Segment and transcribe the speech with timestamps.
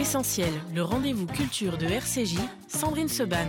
[0.00, 2.36] Essentiel, le rendez-vous culture de RCJ,
[2.68, 3.48] Sandrine Seban.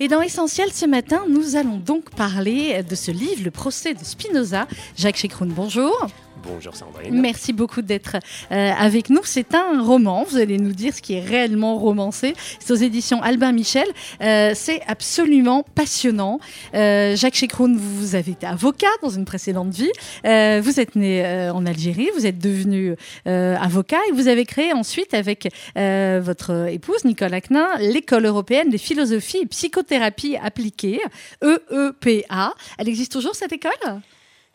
[0.00, 4.02] Et dans Essentiel ce matin, nous allons donc parler de ce livre, Le procès de
[4.02, 4.66] Spinoza.
[4.96, 6.08] Jacques Chekroun, bonjour.
[6.46, 7.20] Bonjour Sandrine.
[7.20, 8.16] Merci beaucoup d'être
[8.52, 9.22] euh, avec nous.
[9.24, 12.34] C'est un roman, vous allez nous dire ce qui est réellement romancé.
[12.60, 13.86] C'est aux éditions Albin Michel.
[14.20, 16.38] Euh, c'est absolument passionnant.
[16.74, 19.90] Euh, Jacques Chekroun, vous avez été avocat dans une précédente vie.
[20.22, 25.48] vous êtes né en Algérie, vous êtes devenu avocat et vous avez créé ensuite avec
[25.74, 31.00] votre épouse Nicole Acnin l'école européenne des philosophies et psychothérapie appliquées,
[31.42, 32.54] EEPA.
[32.78, 34.02] Elle existe toujours cette école?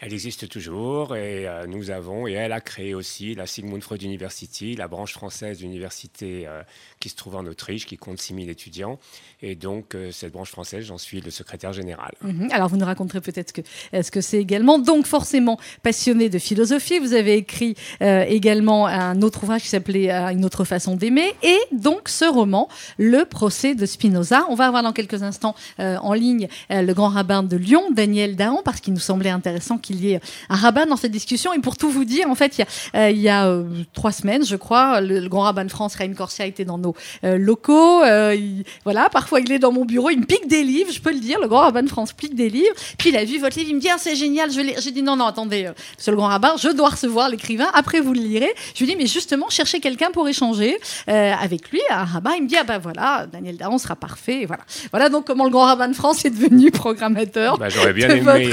[0.02, 4.02] Elle existe toujours et euh, nous avons, et elle a créé aussi la Sigmund Freud
[4.02, 6.64] University, la branche française d'université euh,
[7.00, 9.00] qui se trouve en Autriche, qui compte 6000 étudiants.
[9.44, 12.14] Et donc, euh, cette branche française, j'en suis le secrétaire général.
[12.24, 12.50] Mhm.
[12.52, 13.62] Alors, vous nous raconterez peut-être que,
[13.94, 14.80] ce que c'est également.
[14.80, 20.46] Donc, forcément, passionné de philosophie, vous avez écrit également un autre ouvrage qui s'appelait Une
[20.46, 21.34] autre façon d'aimer.
[21.44, 24.46] Et donc, ce roman, Le procès de Spinoza.
[24.50, 28.62] On va avoir dans quelques instants en ligne le grand rabbin de Lyon, Daniel Dahan,
[28.64, 31.54] parce qu'il nous semblait intéressant qu'il qu'il y ait un rabbin dans cette discussion.
[31.54, 32.58] Et pour tout vous dire, en fait,
[32.94, 36.16] il y a, euh, euh, trois semaines, je crois, le, grand rabbin de France, Raïm
[36.16, 38.02] Corsia, était dans nos euh, locaux.
[38.84, 41.20] voilà, parfois il est dans mon bureau, il me pique des livres, je peux le
[41.20, 42.74] dire, le grand rabbin de France pique des livres.
[42.98, 45.02] Puis il a vu votre livre, il me dit ah, c'est génial, je J'ai dit
[45.04, 48.54] non, non, attendez, monsieur le grand rabbin, je dois recevoir l'écrivain, après vous le lirez.
[48.74, 52.32] Je lui dis mais justement, cherchez quelqu'un pour échanger avec lui, un rabbin.
[52.38, 54.46] Il me dit ah ben voilà, Daniel Daron sera parfait.
[54.46, 57.58] Voilà, voilà donc comment le grand rabbin de France est devenu programmateur.
[57.58, 58.52] Bah, J'aurais bien aimé.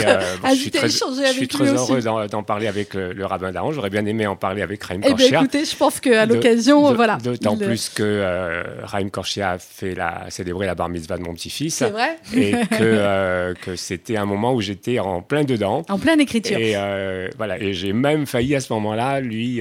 [0.50, 0.88] je suis très,
[1.32, 3.72] je suis très heureux d'en parler avec le, rabbin d'Aron.
[3.72, 5.38] J'aurais bien aimé en parler avec Raïm eh ben, Korchia.
[5.40, 7.18] écoutez, je pense qu'à l'occasion, voilà.
[7.22, 11.34] D'autant plus que euh, Raïm Korchia a fait la, célébré la bar mitzvah de mon
[11.34, 11.74] petit-fils.
[11.74, 12.18] C'est vrai.
[12.34, 15.84] Et que, euh, que c'était un moment où j'étais en plein dedans.
[15.88, 16.58] En pleine écriture.
[16.58, 17.58] Et euh, voilà.
[17.60, 19.60] Et j'ai même failli à ce moment-là lui,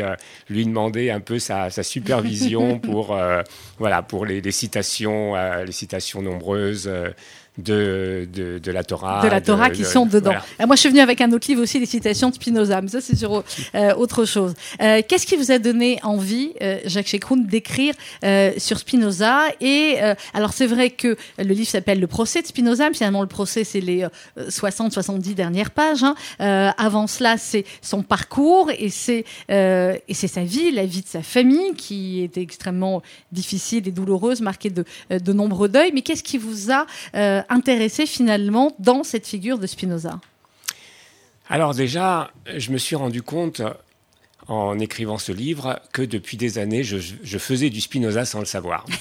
[0.49, 3.17] lui demander un peu sa, sa supervision pour,
[3.79, 5.35] voilà, pour les, les citations,
[5.65, 6.89] les citations nombreuses
[7.57, 9.21] de, de, la Torah.
[9.23, 10.33] De la Torah qui sont dedans.
[10.59, 13.01] Moi, je suis venue avec un autre livre aussi, les citations de Spinoza, mais ça,
[13.01, 13.43] c'est sur
[13.75, 14.53] euh, autre chose.
[14.81, 17.93] Euh, qu'est-ce qui vous a donné envie, euh, Jacques Chekroun, d'écrire
[18.57, 19.97] sur Spinoza Et
[20.33, 23.63] alors, c'est vrai que le livre s'appelle Le procès de Spinoza, mais finalement, le procès,
[23.63, 24.05] c'est les
[24.37, 26.03] 60-70 dernières pages.
[26.03, 26.15] Hein.
[26.77, 31.21] avant cela, c'est son parcours et c'est et c'est sa vie, la vie de sa
[31.21, 33.01] famille, qui était extrêmement
[33.31, 35.91] difficile et douloureuse, marquée de, de nombreux deuils.
[35.93, 36.85] Mais qu'est-ce qui vous a
[37.49, 40.19] intéressé finalement dans cette figure de Spinoza
[41.49, 43.61] Alors déjà, je me suis rendu compte
[44.47, 48.85] en écrivant ce livre que depuis des années, je, faisais du Spinoza sans le savoir.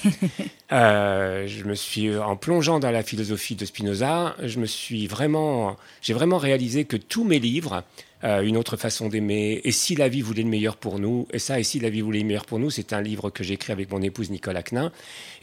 [0.73, 5.77] Euh, je me suis, en plongeant dans la philosophie de Spinoza, je me suis vraiment,
[6.01, 7.85] j'ai vraiment réalisé que tous mes livres
[8.23, 11.39] euh, une autre façon d'aimer, et si la vie voulait le meilleur pour nous, et
[11.39, 13.53] ça, et si la vie voulait le meilleur pour nous, c'est un livre que j'ai
[13.53, 14.91] écrit avec mon épouse Nicole Acnin,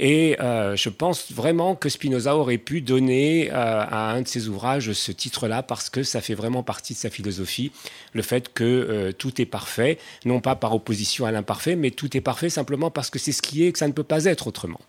[0.01, 4.49] et euh, je pense vraiment que Spinoza aurait pu donner euh, à un de ses
[4.49, 7.71] ouvrages ce titre-là, parce que ça fait vraiment partie de sa philosophie,
[8.13, 12.21] le fait que tout est parfait, non pas par opposition à l'imparfait, mais tout est
[12.21, 14.47] parfait simplement parce que c'est ce qui est et que ça ne peut pas être
[14.47, 14.81] autrement.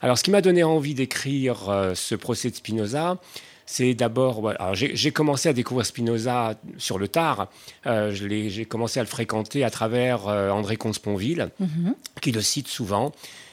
[0.00, 3.18] Alors, ce qui m'a donné envie d'écrire ce procès de Spinoza,
[3.66, 4.52] c'est d'abord.
[4.72, 7.48] j'ai commencé à découvrir Spinoza sur le tard.
[7.86, 11.94] Euh, j'ai commencé à le fréquenter à travers euh, André Comte-Sponville, mhm.
[12.20, 13.12] qui le cite souvent.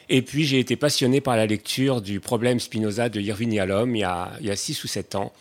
[0.10, 4.00] Et puis j'ai été passionné par la lecture du problème Spinoza de Irving Yalom il
[4.00, 5.32] y a, il y a six ou sept ans.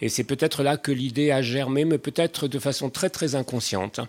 [0.00, 4.00] Et c'est peut-être là que l'idée a germé, mais peut-être de façon très très inconsciente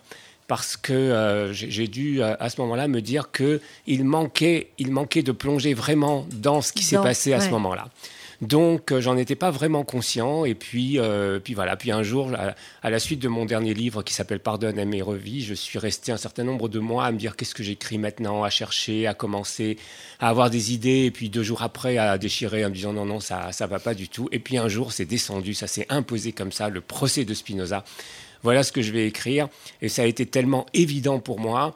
[0.47, 5.31] parce que euh, j'ai dû à ce moment-là me dire qu'il manquait, il manquait de
[5.31, 7.87] plonger vraiment dans ce qui s'est passé à ce moment-là.
[8.41, 10.45] Donc, euh, j'en étais pas vraiment conscient.
[10.45, 11.75] Et puis, euh, puis voilà.
[11.75, 12.31] Puis un jour,
[12.81, 15.77] à, la suite de mon dernier livre qui s'appelle Pardonne, aime et revis, je suis
[15.77, 19.07] resté un certain nombre de mois à me dire qu'est-ce que j'écris maintenant, à chercher,
[19.07, 19.77] à commencer,
[20.19, 21.05] à avoir des idées.
[21.05, 23.79] Et puis deux jours après, à déchirer en me disant non, non, ça, ça va
[23.79, 24.29] pas du tout.
[24.31, 27.83] Et puis un jour, c'est descendu, ça s'est imposé comme ça, le procès de Spinoza.
[28.41, 29.49] Voilà ce que je vais écrire.
[29.81, 31.75] Et ça a été tellement évident pour moi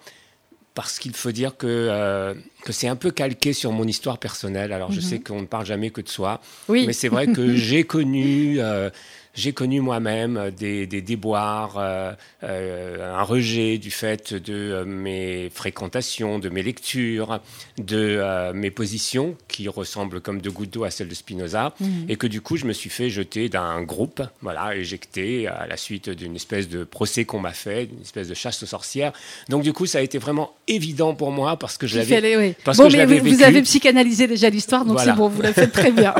[0.75, 2.34] parce qu'il faut dire que, euh,
[2.64, 4.74] que c'est un peu calqué sur mon histoire personnelle.
[4.74, 5.06] Alors, je mhm.
[5.06, 6.86] sais qu'on ne parle jamais que de soi, oui.
[6.88, 8.90] mais c'est vrai que j'ai connu euh,
[9.35, 12.12] j'ai connu moi-même des, des, déboires, euh,
[12.44, 17.39] euh, un rejet du fait de euh, mes fréquentations, de mes lectures,
[17.80, 22.06] de mes positions qui ressemblent comme de gouttes d'eau à celles de Spinoza, mhm.
[22.09, 25.77] et que du coup je me suis fait jeter d'un groupe, voilà, éjecté à la
[25.77, 29.13] suite d'une espèce de procès qu'on m'a fait, d'une espèce de chasse aux sorcières.
[29.50, 32.38] Donc du coup ça a été vraiment évident pour moi parce que je l'avais.
[32.38, 32.53] Oui.
[32.65, 36.13] bon, mais vous, avez psychanalysé déjà l'histoire, donc c'est bon, vous la faites très bien.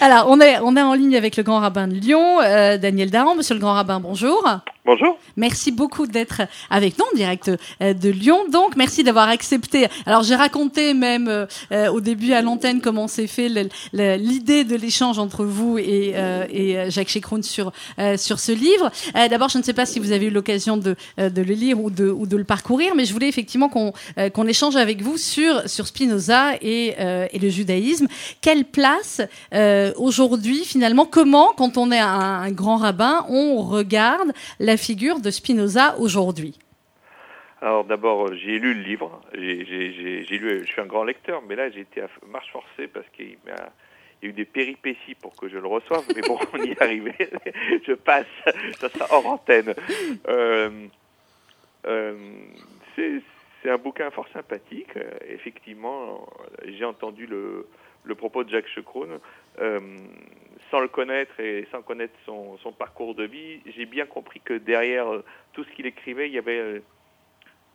[0.00, 2.40] Alors on est on est en ligne avec le grand rabbin de Lyon.
[2.52, 3.34] Euh, Daniel Daran.
[3.34, 4.46] Monsieur le grand rabbin, bonjour.
[4.84, 5.16] Bonjour.
[5.36, 8.48] Merci beaucoup d'être avec nous en direct euh, de Lyon.
[8.50, 9.86] Donc, merci d'avoir accepté.
[10.06, 13.48] Alors, j'ai raconté même euh, euh, au début à l'antenne comment s'est fait
[13.92, 16.14] l'idée de l'échange entre vous et,
[16.50, 17.70] et Jacques Chécroun sur
[18.16, 18.90] sur ce livre.
[19.14, 21.90] D'abord, je ne sais pas si vous avez eu l'occasion de, de le lire ou
[21.90, 23.92] de, ou de le parcourir, mais je voulais effectivement qu'on
[24.34, 26.94] qu'on échange avec vous sur sur Spinoza et,
[27.32, 28.08] et le judaïsme.
[28.40, 29.20] Quelle place
[29.96, 35.20] aujourd'hui, finalement, comment, quand on est un, un grand rabbin, on regarde la la figure
[35.20, 36.58] de Spinoza aujourd'hui
[37.60, 39.20] alors d'abord, euh, j'ai lu le livre.
[39.34, 40.64] J'ai lu.
[40.64, 43.50] Je suis un grand lecteur, mais là j'ai été à marche forcée parce qu'il y
[43.52, 43.70] a
[44.22, 46.02] eu des péripéties pour que je le reçoive.
[46.12, 47.14] Mais bon, on y est arrivé.
[47.86, 48.26] je passe.
[48.80, 49.76] Ça sera hors antenne.
[50.26, 50.88] Euh,
[51.86, 52.16] euh,
[52.96, 54.94] c'est un bouquin fort sympathique.
[55.28, 56.26] Effectivement,
[56.66, 57.68] j'ai entendu le,
[58.16, 59.20] propos de Jacques Checroun
[60.72, 65.12] sans le connaître et sans connaître son, parcours de vie, j'ai bien compris que derrière
[65.12, 66.80] euh, tout ce qu'il écrivait, il y avait euh,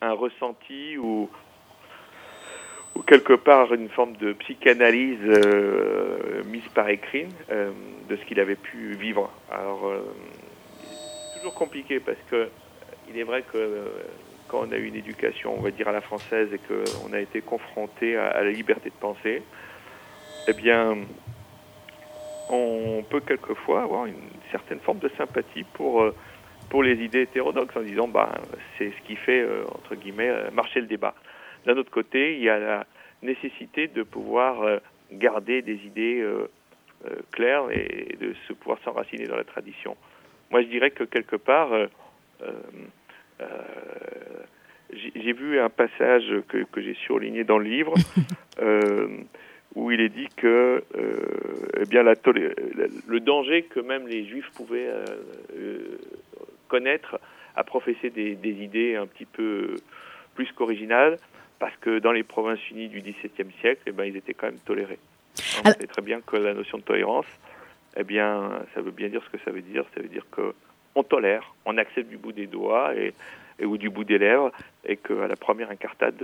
[0.01, 1.29] un ressenti ou,
[3.05, 8.93] quelque part une forme de psychanalyse euh, mise par écrit de ce qu'il avait pu
[8.93, 9.31] vivre.
[9.51, 9.93] Alors,
[10.81, 12.49] c'est toujours compliqué parce que
[13.07, 13.85] il est vrai que
[14.47, 17.19] quand on a eu une éducation, on va dire à la française, et qu'on a
[17.19, 19.43] été confronté à, à la liberté de penser,
[20.47, 20.97] eh bien,
[22.49, 26.15] on peut quelquefois avoir une certaine forme de sympathie pour, euh,
[26.69, 28.33] pour les idées hétérodoxes en disant bah,
[28.77, 31.13] c'est ce qui fait, euh, entre guillemets, euh, marcher le débat.
[31.65, 32.85] D'un autre côté, il y a la
[33.21, 34.79] nécessité de pouvoir
[35.11, 36.25] garder des idées
[37.31, 39.97] claires et de se pouvoir s'enraciner dans la tradition.
[40.49, 41.71] Moi, je dirais que quelque part,
[44.93, 47.95] j'ai vu un passage que, que j'ai surligné dans le livre
[49.77, 51.19] où il est dit que euh,
[51.79, 52.15] eh bien la,
[53.07, 55.05] le danger que même les juifs pouvaient euh,
[55.55, 55.99] euh,
[56.67, 57.19] connaître
[57.55, 59.75] à professer des, des, idées un petit peu
[60.33, 61.19] plus qu'originales,
[61.59, 64.59] parce que dans les provinces unies du XVIIe siècle, eh bien, ils étaient quand même
[64.59, 64.99] tolérés.
[65.63, 67.27] On sait très bien que la notion de tolérance,
[67.95, 69.85] eh bien, ça veut bien dire ce que ça veut dire.
[69.95, 70.53] Ça veut dire que
[70.95, 73.13] on tolère, on accepte du bout des doigts et
[73.59, 74.51] et, ou du bout des lèvres,
[74.85, 76.15] et qu'à la première incartade,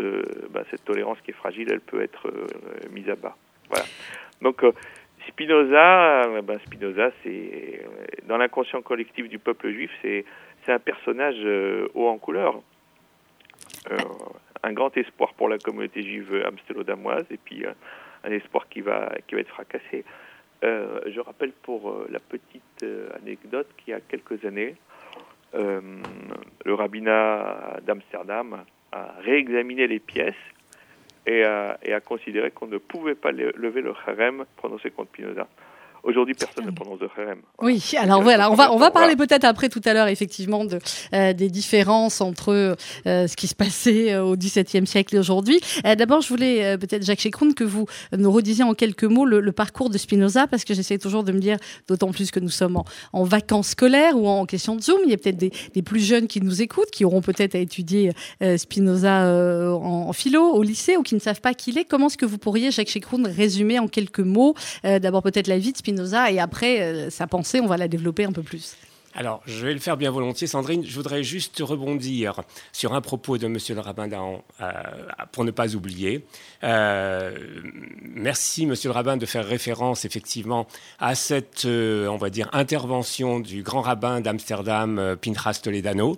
[0.49, 2.47] bah, cette tolérance qui est fragile, elle peut être euh,
[2.91, 3.35] mise à bas.
[3.69, 3.85] Voilà.
[4.41, 4.71] Donc euh,
[5.27, 7.85] Spinoza, ben Spinoza, c'est
[8.27, 10.25] dans l'inconscient collectif du peuple juif, c'est
[10.67, 11.37] un personnage
[11.93, 12.61] haut en couleur,
[14.63, 17.63] un grand espoir pour la communauté juive amstélo-damoise, et puis
[18.25, 20.03] un espoir qui va qui va être fracassé.
[20.61, 22.85] je rappelle pour la petite
[23.15, 24.75] anecdote qu'il y a quelques années,
[25.55, 25.81] euh,
[26.65, 30.35] le rabbinat d'Amsterdam a réexaminé les pièces
[31.25, 35.47] et a, et a considéré qu'on ne pouvait pas lever le harem prononcé contre Pinoza.
[36.03, 37.39] Aujourd'hui, personne ne prononce de harem.
[37.61, 40.79] Oui, alors voilà, on va on va parler peut-être après tout à l'heure effectivement de
[41.13, 45.61] euh, des différences entre euh, ce qui se passait euh, au XVIIe siècle et aujourd'hui.
[45.83, 47.85] D'abord, je voulais peut-être Jacques Chécroun que vous
[48.17, 51.39] nous redisiez en quelques mots le, parcours de Spinoza parce que j'essaie toujours de me
[51.39, 51.57] dire,
[51.87, 55.11] d'autant plus que nous sommes en, en, vacances scolaires ou en question de Zoom, il
[55.11, 58.11] y a peut-être des, des, plus jeunes qui nous écoutent, qui auront peut-être à étudier
[58.57, 59.25] Spinoza
[59.73, 61.85] en, en, philo au lycée ou qui ne savent pas qui il est.
[61.85, 65.71] Comment est-ce que vous pourriez, Jacques Chécroun, résumer en quelques mots d'abord peut-être la vie
[65.71, 65.92] de Spinoza
[66.29, 68.75] et après, euh, sa pensée, on va la développer un peu plus.
[69.15, 70.83] Alors, je vais le faire bien volontiers, Sandrine.
[70.83, 72.41] Je voudrais juste rebondir
[72.71, 74.71] sur un propos de Monsieur le rabbin euh,
[75.31, 76.25] pour ne pas oublier.
[76.63, 77.37] Euh,
[78.01, 80.65] merci, Monsieur le rabbin, de faire référence effectivement
[80.99, 86.17] à cette, on va dire, intervention du grand rabbin d'Amsterdam, Pinchas Toledano.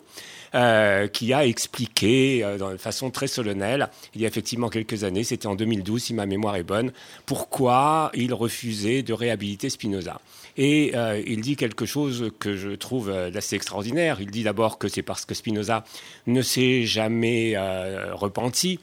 [0.53, 5.23] Euh, qui a expliqué euh, de façon très solennelle, il y a effectivement quelques années,
[5.23, 6.91] c'était en 2012 si ma mémoire est bonne,
[7.25, 10.21] pourquoi il refusait de réhabiliter Spinoza.
[10.55, 14.19] Et euh, il dit quelque chose que je trouve assez extraordinaire.
[14.21, 15.83] Il dit d'abord que c'est parce que Spinoza
[16.27, 17.55] ne s'est jamais
[18.13, 18.79] repenti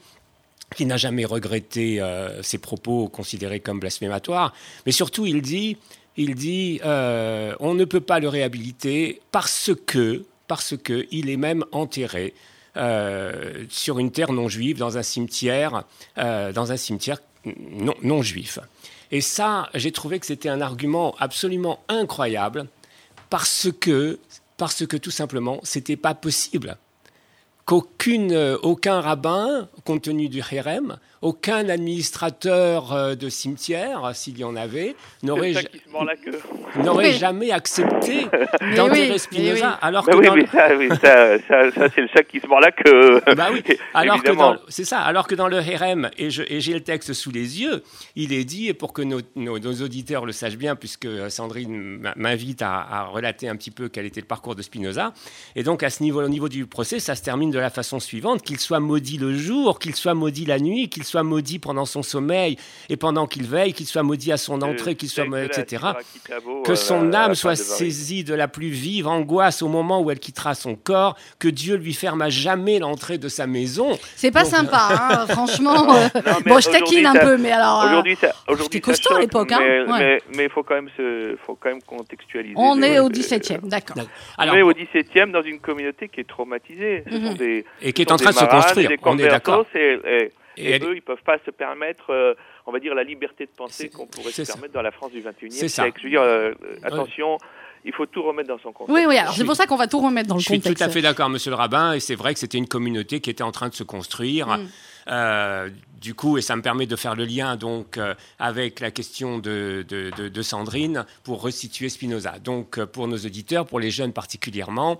[0.75, 2.01] qui n'a jamais regretté
[2.41, 4.53] ses propos considérés comme blasphématoires,
[4.85, 5.77] mais surtout il dit,
[6.17, 12.33] il dit, on ne peut pas le réhabiliter parce que parce qu'il est même enterré
[12.75, 15.83] euh, sur une terre non juive, dans un cimetière,
[16.17, 18.59] euh, dans un cimetière non, juif.
[19.11, 22.67] Et ça, j'ai trouvé que c'était un argument absolument incroyable,
[23.29, 24.19] parce que,
[24.57, 26.77] parce que tout simplement, c'était pas possible
[27.65, 34.95] qu'aucun rabbin, compte tenu du Hérem, aucun administrateur euh, de cimetière, s'il y en avait,
[35.23, 35.53] n'aurait
[36.75, 37.13] Oui.
[37.13, 38.25] jamais accepté
[38.75, 39.77] d'enterrer oui, Spinoza, oui.
[39.81, 42.47] alors que oui, dans mais ça, oui, ça, ça, ça, c'est le chat qui se
[42.47, 43.21] mord la queue.
[43.35, 43.63] Bah oui,
[43.93, 44.55] alors que Évidemment.
[44.67, 47.61] c'est ça, alors que dans le RM, et, je- et j'ai le texte sous les
[47.61, 47.83] yeux,
[48.15, 51.29] il est dit, et pour que nos, nos- nos auditeurs le sachent bien, puisque euh,
[51.29, 55.13] Sandrine m'invite à, à relater un petit peu quel était le parcours de Spinoza,
[55.55, 57.99] et donc à ce niveau, au niveau du procès, ça se termine de la façon
[57.99, 61.85] suivante, qu'il soit maudit le jour, qu'il soit maudit la nuit, qu'il soit maudit pendant
[61.85, 62.57] son sommeil
[62.89, 65.83] et pendant qu'il veille, qu'il soit maudit à son entrée, qu'il soit, Euh, etc
[66.63, 70.19] que euh, son âme soit saisie de la plus vive angoisse au moment où elle
[70.19, 73.97] quittera son corps, que Dieu lui ferme à jamais l'entrée de sa maison.
[74.15, 75.93] C'est pas Donc, sympa, hein, franchement.
[75.95, 77.81] euh, Non, mais bon, je taquine aujourd'hui, un ça- peu, mais alors.
[77.83, 79.59] euh, Aujourd'hui, ça, aujourd'hui, c'était costaud à l'époque, hein.
[79.61, 79.99] Mais, Ouais.
[79.99, 82.55] mais, mais faut quand même se, faut quand même contextualiser.
[82.57, 83.97] on est au les- 17e, d'accord.
[84.37, 87.03] Alors, on est au 17e dans une communauté qui est traumatisée.
[87.09, 87.25] Ce Mhm.
[87.27, 89.65] sont des, et qui est en train de se construire, des on est d'accord.
[90.57, 92.33] Et, eux, ils peuvent pas se permettre, euh,
[92.65, 94.53] on va dire, la liberté de penser qu'on pourrait se ça.
[94.53, 95.83] permettre dans la France du 21e C'est ça.
[95.83, 95.99] siècle.
[95.99, 97.37] Je veux dire, euh, attention,
[97.85, 98.95] il faut tout remettre dans son contexte.
[98.95, 100.77] Oui, oui, alors c'est pour ça qu'on va tout remettre dans le Je suis contexte.
[100.77, 103.29] tout à fait d'accord, monsieur le rabbin, et c'est vrai que c'était une communauté qui
[103.29, 104.47] était en train de se construire.
[104.47, 104.67] Mm.
[105.07, 105.69] Euh,
[106.03, 109.39] du coup, et ça me permet de faire le lien donc euh, avec la question
[109.39, 109.85] de,
[110.41, 112.39] Sandrine pour resituer Spinoza.
[112.43, 114.99] Donc, euh, pour nos auditeurs, pour les jeunes particulièrement,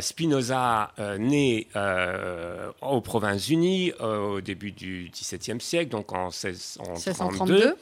[0.00, 6.94] Spinoza euh, aux Provinces-Unies au début du XVIIe siècle, donc en 1632.
[6.94, 7.76] 1632.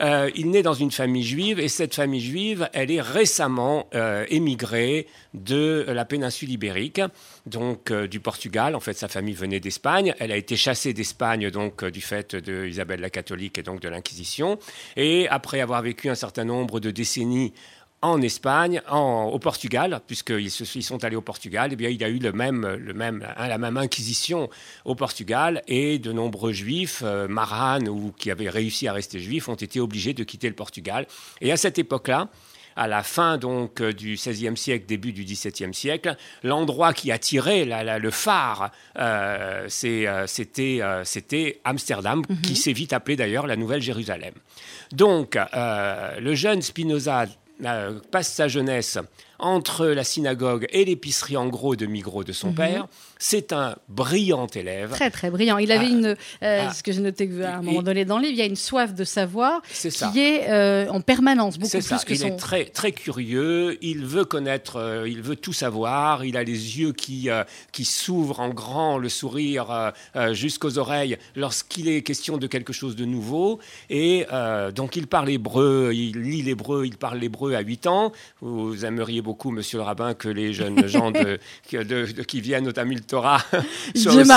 [0.00, 4.24] Euh, il naît dans une famille juive et cette famille juive, elle est récemment euh,
[4.28, 7.00] émigrée de la péninsule ibérique,
[7.46, 8.74] donc euh, du Portugal.
[8.74, 10.14] En fait, sa famille venait d'Espagne.
[10.18, 12.70] Elle a été chassée d'Espagne donc du fait de
[13.00, 14.58] la catholique et donc de l'Inquisition.
[14.96, 17.52] Et après avoir vécu un certain nombre de décennies
[18.04, 20.46] en Espagne, en- au Portugal, puisqu'ils
[20.76, 23.26] ils sont allés au Portugal, eh bien, il y a eu le même, le même,
[23.36, 24.50] hein, la même inquisition
[24.84, 29.48] au Portugal et de nombreux juifs, euh, maranes ou qui avaient réussi à rester juifs,
[29.48, 31.06] ont été obligés de quitter le Portugal.
[31.40, 32.28] Et à cette époque-là,
[32.76, 37.64] à la fin donc euh, du XVIe siècle, début du XVIIe siècle, l'endroit qui attirait
[37.64, 43.80] la- la- le phare, euh, euh, c'était, Amsterdam, qui s'est vite appelé d'ailleurs la Nouvelle
[43.80, 44.34] Jérusalem.
[44.92, 47.26] Donc, le jeune Spinoza
[48.10, 48.98] passe sa jeunesse
[49.44, 52.86] entre la synagogue et l'épicerie en gros de Migros de son père.
[53.18, 54.90] C'est un brillant élève.
[54.90, 55.58] Très, très brillant.
[55.58, 55.90] Il avait Ah.
[55.90, 56.06] une,
[56.42, 56.72] euh, Ah.
[56.72, 58.46] ce que j'ai noté à un Et- moment donné dans le livre, il y a
[58.46, 60.08] une soif de savoir C'est ça.
[60.12, 61.98] qui est euh, en permanence, beaucoup plus ça.
[61.98, 62.26] que Il son.
[62.28, 63.78] est très très curieux.
[63.82, 64.76] Il veut connaître.
[64.76, 66.24] euh, il veut tout savoir.
[66.24, 67.28] Il a les yeux qui
[67.72, 69.92] qui s'ouvrent en grand, le sourire
[70.32, 73.58] jusqu'aux oreilles lorsqu'il est question de quelque chose de nouveau.
[73.90, 74.26] Et
[74.74, 75.92] donc il parle hébreu.
[75.94, 76.86] Il lit l'hébreu.
[76.86, 78.12] Il parle l'hébreu à 8 ans.
[78.40, 81.38] Vous aimeriez beaucoup, Monsieur le rabbin, que les jeunes gens de,
[81.70, 83.38] que- de- de- qui viennent au Tamil Torah
[83.94, 84.28] soient aussi-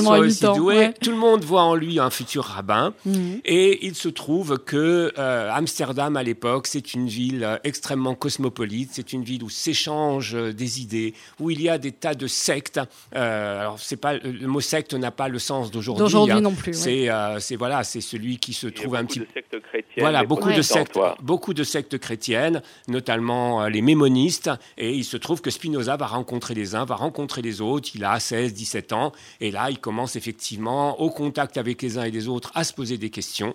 [0.00, 0.76] soient 8 aussi doués.
[0.76, 0.94] ouais.
[1.02, 2.94] Tout le monde voit en lui un futur rabbin.
[3.06, 3.40] Mhm.
[3.44, 8.90] Et il se trouve que euh, Amsterdam à l'époque, c'est une ville euh, extrêmement cosmopolite,
[8.92, 12.26] c'est une ville où s'échangent euh, des idées, où il y a des tas de
[12.26, 12.80] sectes.
[13.14, 16.02] Euh, alors c'est pas le mot secte n'a pas le sens d'aujourd'hui.
[16.04, 16.40] D'aujourd'hui hein.
[16.40, 16.72] non plus.
[16.72, 16.76] ouais.
[16.78, 19.84] C'est euh, c'est voilà, c'est celui qui se trouve un beaucoup petit chrétiennes.
[19.98, 24.31] voilà, beaucoup de sectes, beaucoup de sectes chrétiennes, notamment euh, les mémonistes.
[24.78, 27.90] Et il se trouve que Spinoza va rencontrer les uns, va rencontrer les autres.
[27.94, 29.12] Il a 16, 17 ans.
[29.40, 32.72] Et là, il commence effectivement, au contact avec les uns et les autres, à se
[32.72, 33.54] poser des questions.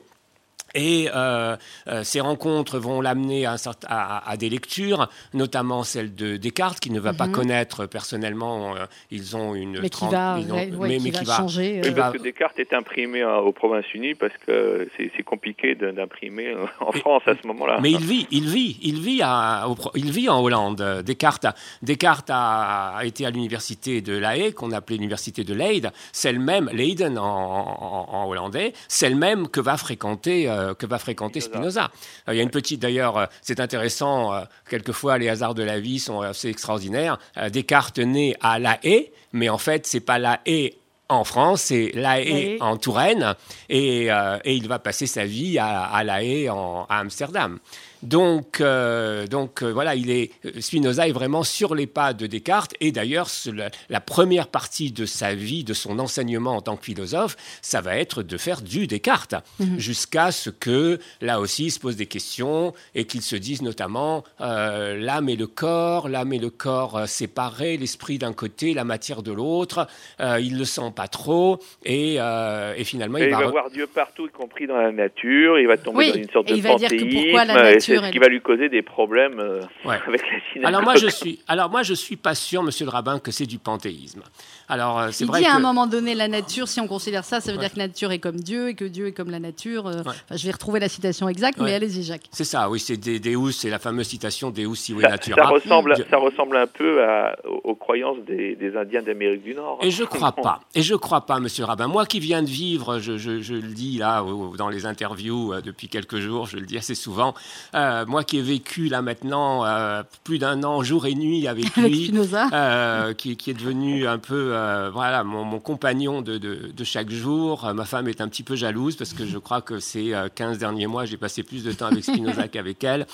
[0.77, 1.57] Et euh,
[1.87, 7.13] euh, ces rencontres vont l'amener à, des lectures, notamment celle de Descartes, qu'il ne va
[7.13, 7.31] pas Mhm.
[7.33, 8.75] connaître personnellement.
[8.75, 11.81] euh, ils ont une Mais qui va, ont- ouais, mais- qui va qui va- changer.
[11.83, 15.73] Oui, euh, va- parce que Descartes est imprimé euh, aux Provinces-Unies parce que c'est compliqué
[15.75, 17.79] d'imprimer en France à ce moment-là.
[17.81, 19.65] Mais il vit, il vit, il vit, à-
[19.95, 21.01] il vit en Hollande.
[21.03, 25.53] Descartes, a, Descartes a, a été à l'université de La Haye, qu'on appelait l'université de
[25.55, 30.85] Leyde, celle même, Leiden en, en- en hollandais, celle même que va fréquenter, euh, que
[30.85, 31.91] va fréquenter Spinoza.
[32.27, 34.33] Euh, Il y a une petite, d'ailleurs, euh, c'est intéressant,
[34.69, 37.17] quelquefois les hasards de la vie sont assez extraordinaires.
[37.51, 40.73] Descartes naît à La Haye, mais en fait, c'est pas La Haye
[41.09, 43.35] en France, c'est La Haye en Touraine,
[43.69, 47.59] et, euh, et il va passer sa vie à, à La Haye, en, à Amsterdam.
[48.03, 52.73] Donc, euh, donc euh, voilà, il est, Spinoza est vraiment sur les pas de Descartes,
[52.79, 56.85] et d'ailleurs, la, la première partie de sa vie, de son enseignement en tant que
[56.85, 59.35] philosophe, ça va être de faire du Descartes,
[59.77, 64.23] jusqu'à ce que, là aussi, il se pose des questions, et qu'il se dise notamment
[64.41, 68.83] euh, l'âme et le corps, l'âme et le corps euh, séparés, l'esprit d'un côté, la
[68.83, 69.87] matière de l'autre,
[70.19, 73.45] euh, il le sent pas trop, et, euh, et finalement, Et il il va...
[73.45, 75.59] va voir Dieu partout, y compris dans la nature.
[75.59, 77.53] Il va tomber Oui, dans une sorte et de il va dire que pourquoi la
[77.71, 79.97] nature ce qui va lui causer des problèmes euh, Ouais.
[80.07, 80.65] avec la synagogue.
[80.67, 83.45] Alors moi je suis, alors moi je suis pas sûr, Monsieur le rabbin, que c'est
[83.45, 84.21] du panthéisme.
[84.69, 86.87] Alors euh, c'est Il vrai dit que à un moment donné la nature, si on
[86.87, 87.63] considère ça, ça veut Ouais.
[87.65, 89.87] dire que la nature est comme Dieu et que Dieu est comme la nature.
[89.87, 89.99] euh, Ouais.
[90.07, 92.25] enfin, je vais retrouver la citation exacte, mais allez-y, Jacques.
[92.31, 95.43] c'est ça, oui, c'est des Deus, c'est la fameuse citation Deus sive ça, natura.
[95.43, 99.43] ça ressemble, Dieu- ça ressemble un peu à- aux, aux croyances des, des Indiens d'Amérique
[99.43, 99.79] du Nord.
[99.81, 100.59] Et je crois pas.
[100.75, 101.87] Et je crois pas, Monsieur le rabbin.
[101.87, 104.23] Moi qui viens de vivre, je, je- je le dis là
[104.57, 107.33] dans les interviews euh, depuis quelques jours, je le dis assez souvent.
[107.77, 111.65] Euh, moi qui ai vécu là maintenant euh, plus d'un an, jour et nuit avec
[111.77, 112.03] Avec lui.
[112.05, 112.47] Spinoza.
[112.53, 116.83] euh, qui, qui est devenu un peu euh, voilà mon, mon compagnon de, de- de
[116.83, 117.65] chaque jour.
[117.65, 120.27] Euh, ma femme est un petit peu jalouse parce que je crois que ces euh,
[120.33, 123.07] 15 derniers mois, j'ai passé plus de temps avec Spinoza qu'avec elle.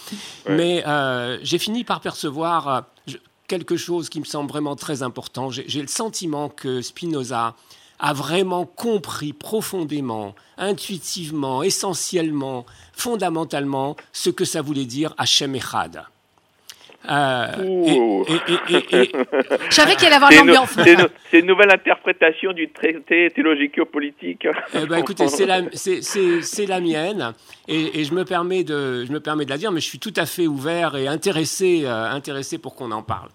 [0.47, 0.55] Ouais.
[0.55, 3.17] Mais euh, j'ai fini par percevoir euh, je-
[3.47, 5.49] quelque chose qui me semble vraiment très important.
[5.51, 7.55] J'ai j'ai le sentiment que Spinoza
[8.03, 16.03] a vraiment compris profondément, intuitivement, essentiellement, fondamentalement, ce que ça voulait dire Hachem Echad.
[17.09, 17.47] Euh,
[18.27, 20.77] Je savais qu'il allait avoir l'ambiance.
[21.31, 24.47] c'est une- nouvelle interprétation du traité théologico-politique.
[24.73, 25.61] Eh ben, écoutez, c'est la,
[26.81, 27.33] mienne,
[27.69, 29.99] et, et je, me permets de, je me permets de la dire, mais je suis
[29.99, 33.29] tout à fait ouvert et intéressé, euh, intéressé pour qu'on en parle.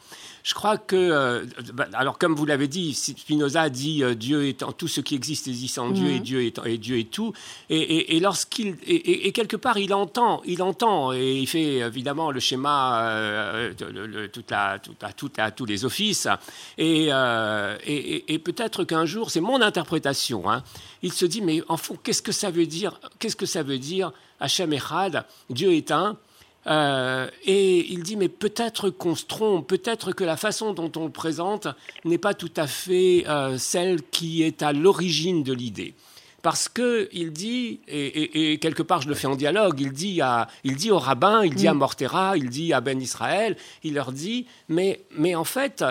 [0.44, 4.72] Je crois que, euh, bah, alors comme vous l'avez dit, Spinoza dit euh, Dieu étant
[4.72, 6.14] tout ce qui existe existe en Dieu Mhm.
[6.16, 7.32] et Dieu est, et Dieu est tout.
[7.68, 12.30] Et, et- et lorsqu'il et, quelque part il entend, il entend et il fait évidemment
[12.30, 16.26] le schéma, euh, de- le- le- toute la, toute la- toute la- tous les offices.
[16.78, 20.50] Et peut-être qu'un jour, c'est mon interprétation.
[20.50, 20.62] hein,
[21.02, 23.78] il se dit mais en fond qu'est-ce que ça veut dire Qu'est-ce que ça veut
[23.78, 26.16] dire Hachem Echad, Dieu est un.
[26.68, 31.06] Euh, et il dit, mais peut-être qu'on se trompe, peut-être que la façon dont on
[31.06, 31.66] le présente
[32.04, 35.94] n'est pas tout à fait euh, celle qui est à l'origine de l'idée.
[36.42, 39.92] Parce que il dit, et, et- et quelque part je le fais en dialogue, il
[39.92, 43.56] dit, à, il dit au rabbin, il dit à Mortera, il dit à Ben Israël,
[43.82, 45.84] il leur dit, mais, mais en fait,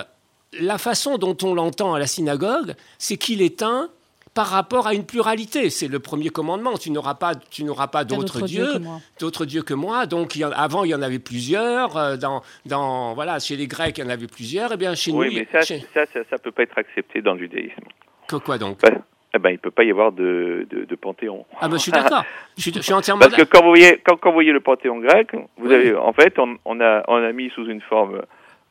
[0.59, 3.89] la façon dont on l'entend à la synagogue, c'est qu'il est un
[4.37, 5.71] par rapport à une pluralité.
[5.71, 6.77] C'est le premier commandement.
[6.77, 8.99] Tu n'auras pas, tu n'auras pas d'autres dieux dieux que moi.
[9.19, 10.05] d'autres dieux que moi.
[10.05, 11.97] Donc il y en- avant, il y en avait plusieurs.
[11.97, 14.71] euh, Dans, dans, voilà, chez les Grecs, il y en avait plusieurs.
[14.73, 17.21] Et bien chez Oui, nous, mais ça, chez- ça, ça, ça peut pas être accepté
[17.23, 17.81] dans le judaïsme.
[18.27, 18.89] que quoi donc Bah,
[19.33, 21.45] eh ben, il peut pas y avoir de, de, de panthéon.
[21.59, 22.23] Ah ben je suis d'accord.
[22.57, 24.61] Je suis, je suis entièrement Parce que quand vous voyez, quand, quand vous voyez le
[24.61, 25.73] panthéon grec, vous Oui.
[25.73, 28.21] avez, en fait, on, on a, on a mis sous une forme,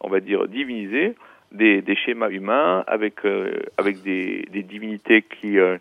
[0.00, 1.14] on va dire, divinisée,
[1.56, 5.78] des, des schémas humains avec, euh, avec des, des divinités qui, euh,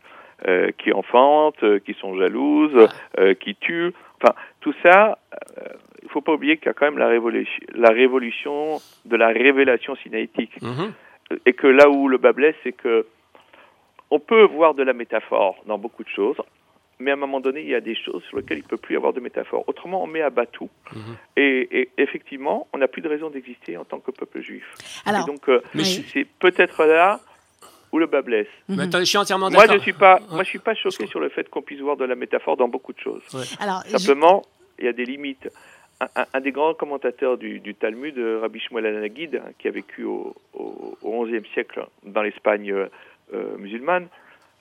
[0.47, 2.87] euh, qui enfantent, qui sont jalouses,
[3.39, 3.93] qui tuent.
[4.21, 5.19] Enfin, tout ça,
[6.03, 9.27] il faut pas oublier qu'il y a quand même la révolution, la révolution de la
[9.27, 10.61] révélation sinaïtique.
[10.61, 10.91] Mhm.
[11.45, 13.05] Et que là où le bas blesse, c'est que
[14.11, 16.37] on peut voir de la métaphore dans beaucoup de choses,
[16.99, 18.77] mais à un moment donné, il y a des choses sur lesquelles il ne peut
[18.77, 19.63] plus y avoir de métaphore.
[19.67, 20.69] Autrement, on met à bas tout.
[20.93, 20.99] Mhm.
[21.37, 24.63] Et, et effectivement, on n'a plus de raison d'exister en tant que peuple juif.
[25.05, 26.05] Alors, et donc, euh, Oui.
[26.13, 27.19] c'est peut-être là
[27.91, 28.47] où le bas blesse.
[28.69, 28.91] mais Mhm.
[28.99, 29.75] je suis entièrement Moi, d'accord.
[29.77, 32.05] je suis pas, moi, je suis pas choqué sur le fait qu'on puisse voir de
[32.05, 33.23] la métaphore dans beaucoup de choses.
[33.59, 34.41] alors, je- Simplement,
[34.79, 35.49] il y a des limites.
[36.01, 39.69] Un, un- un des grands commentateurs du, du Talmud, euh, Rabbi Shmuel Anagid, hein, qui
[39.69, 42.69] a vécu au, au, au XIe siècle dans l'Espagne
[43.33, 44.07] euh, musulmane,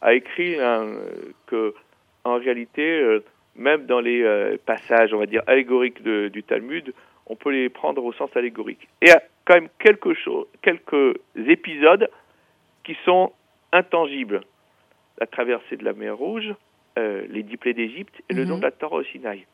[0.01, 1.75] a écrit hein, euh, que,
[2.25, 3.23] en réalité, euh,
[3.57, 6.93] même dans les euh, passages, on va dire allégoriques de- du Talmud,
[7.27, 8.89] on peut les prendre au sens allégorique.
[9.01, 12.09] Et il y a quand même quelque chose, quelques épisodes
[12.85, 13.33] qui sont
[13.73, 14.41] intangibles.
[15.21, 16.53] La traversée de la mer Rouge,
[16.99, 18.49] euh, les dix plaies d'Égypte et le Mhm.
[18.51, 19.45] nom de la Torah au Sinaï.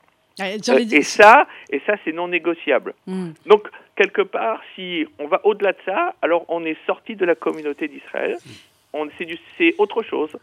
[0.41, 2.95] Euh, dire- et ça, et ça, c'est non négociable.
[3.07, 3.31] Hmm.
[3.47, 7.35] Donc, quelque part, si on va au-delà de ça, alors on est sorti de la
[7.35, 8.39] communauté d'Israël.
[8.95, 9.09] On,
[9.59, 10.35] c'est autre chose.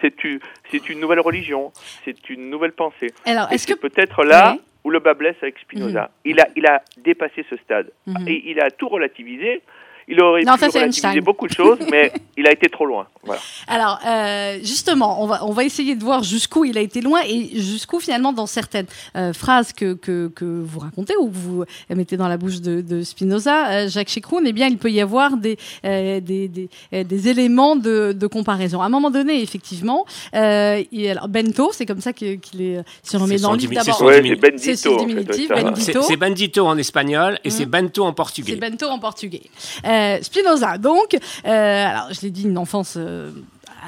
[0.00, 1.72] C'est, une nouvelle religion.
[2.04, 3.12] C'est une nouvelle pensée.
[3.26, 4.60] Alors, Et est-ce que peut-être là Oui.
[4.84, 6.10] où le bas blesse avec Spinoza.
[6.24, 7.90] Il, a, il a dépassé ce stade.
[8.06, 8.28] Mhm.
[8.28, 9.62] Et il a tout relativisé.
[10.10, 13.06] Il aurait Non, pu c'est relativiser beaucoup de choses, mais il a été trop loin.
[13.22, 13.40] Voilà.
[13.68, 17.20] Alors, euh, justement, on va, on va essayer de voir jusqu'où il a été loin
[17.26, 21.64] et jusqu'où, finalement, dans certaines euh, phrases que, que, que vous racontez ou que vous
[21.90, 25.00] mettez dans la bouche de, de Spinoza, euh, Jacques Chekroun, eh bien, il peut y
[25.00, 26.68] avoir des, euh, des, des,
[27.04, 28.80] des éléments de, de comparaison.
[28.82, 33.42] À un moment donné, effectivement, euh, alors, Bento, c'est comme ça qu'il est surnommé C'est
[33.42, 33.96] dans le livre d'abord.
[33.96, 34.58] c'est Ouais, c'est Bendito.
[34.58, 35.62] C'est son en fait, diminutif, ouais, ça.
[35.62, 36.00] Bendito.
[36.02, 37.70] C'est, c'est bandito en espagnol et c'est Mhm.
[37.70, 38.56] bento en C'est portugais.
[38.56, 39.42] bento en portugais.
[39.84, 43.30] Euh, Spinoza, donc, euh, alors je l'ai dit, une enfance euh,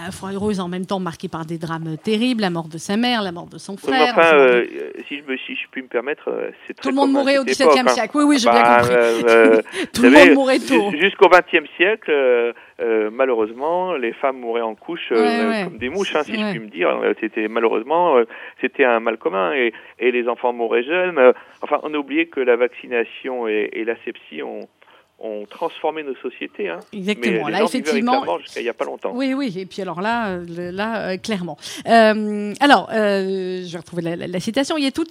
[0.01, 2.79] à la fois heureuse, en même temps marquée par des drames terribles, la mort de
[2.79, 4.15] sa mère, la mort de son frère.
[4.17, 4.65] enfin, euh,
[5.07, 7.45] si, je me, si je puis me permettre, euh, c'est tout le monde mourait au
[7.45, 7.89] XVIIe hein.
[7.89, 8.17] siècle.
[8.17, 8.95] Oui, oui, j'ai bien Bah, compris.
[8.97, 10.91] euh, euh, tout le savez, monde mourait tôt.
[10.93, 15.65] jus- Jusqu'au XXe siècle, euh, euh, malheureusement, les femmes mouraient en couche euh, Ouais, ouais.
[15.65, 16.39] comme des mouches, hein, si Ouais.
[16.39, 16.89] je puis me dire.
[16.89, 18.25] Euh, C'était malheureusement, euh,
[18.63, 21.19] c'était un mal commun et, et les enfants mouraient jeunes.
[21.19, 21.33] Euh,
[21.65, 24.67] Enfin, on a oublié que la vaccination et, et l'asepsie ont,
[25.25, 26.69] ont transformé nos sociétés.
[26.69, 26.81] Hein.
[26.93, 27.45] Exactement.
[27.47, 28.39] Mais Là, effectivement.
[28.41, 29.13] jusqu'à il y a pas longtemps.
[29.15, 29.53] Oui, oui.
[29.57, 31.57] Et puis alors là, euh, là, euh, clairement.
[31.87, 34.77] Euh, alors, euh, je vais retrouver la, la- la citation.
[34.77, 35.07] Il y a tout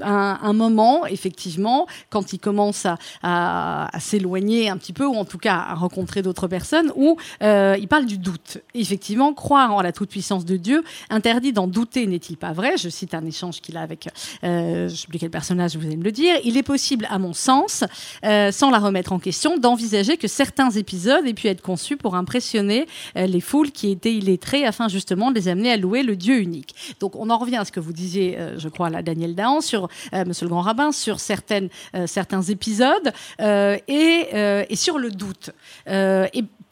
[0.00, 5.14] un, un moment, effectivement, quand il commence à, à- à s'éloigner un petit peu, ou
[5.14, 8.58] en tout cas à rencontrer d'autres personnes, où euh, il parle du doute.
[8.74, 12.76] Effectivement, croire en la toute-puissance de Dieu, interdit d'en douter, n'est-il pas vrai?
[12.78, 14.08] Je cite un échange qu'il a avec,
[14.42, 16.36] je ne sais plus quel personnage, vous allez me le dire.
[16.44, 17.84] Il est possible, à mon sens,
[18.22, 22.86] sans la remettre en question, d'envisager que certains épisodes aient pu être conçus pour impressionner
[23.16, 26.38] euh, les foules qui étaient illettrées afin justement de les amener à louer le Dieu
[26.38, 26.74] unique.
[27.00, 29.60] Donc on en revient à ce que vous disiez, euh, je crois, là, Daniel Dahan,
[29.60, 31.68] sur euh, Monsieur le Grand Rabbin, sur certaines,
[32.06, 35.50] certains épisodes et, sur le doute.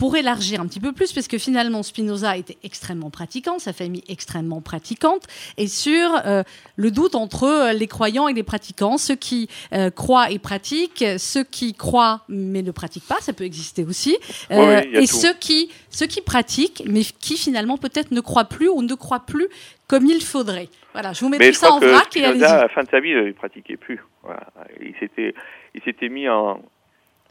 [0.02, 4.02] Pour élargir un petit peu plus, parce que finalement Spinoza était extrêmement pratiquant, sa famille
[4.08, 6.42] extrêmement pratiquante, et sur euh,
[6.74, 11.04] le doute entre euh, les croyants et les pratiquants, ceux qui euh, croient et pratiquent,
[11.18, 14.18] ceux qui croient mais ne pratiquent pas, ça peut exister aussi,
[14.50, 15.06] et tout.
[15.06, 19.24] ceux qui, ceux qui pratiquent, mais qui finalement peut-être ne croient plus ou ne croient
[19.24, 19.46] plus
[19.86, 20.68] comme il faudrait.
[20.94, 22.62] Voilà, je vous mets Mais tout ça en vrac et Spinoza, à allez-y.
[22.62, 24.00] la fin de sa vie, il pratiquait plus.
[24.24, 24.48] Voilà.
[24.80, 25.32] Il s'était,
[25.76, 26.60] il s'était mis en.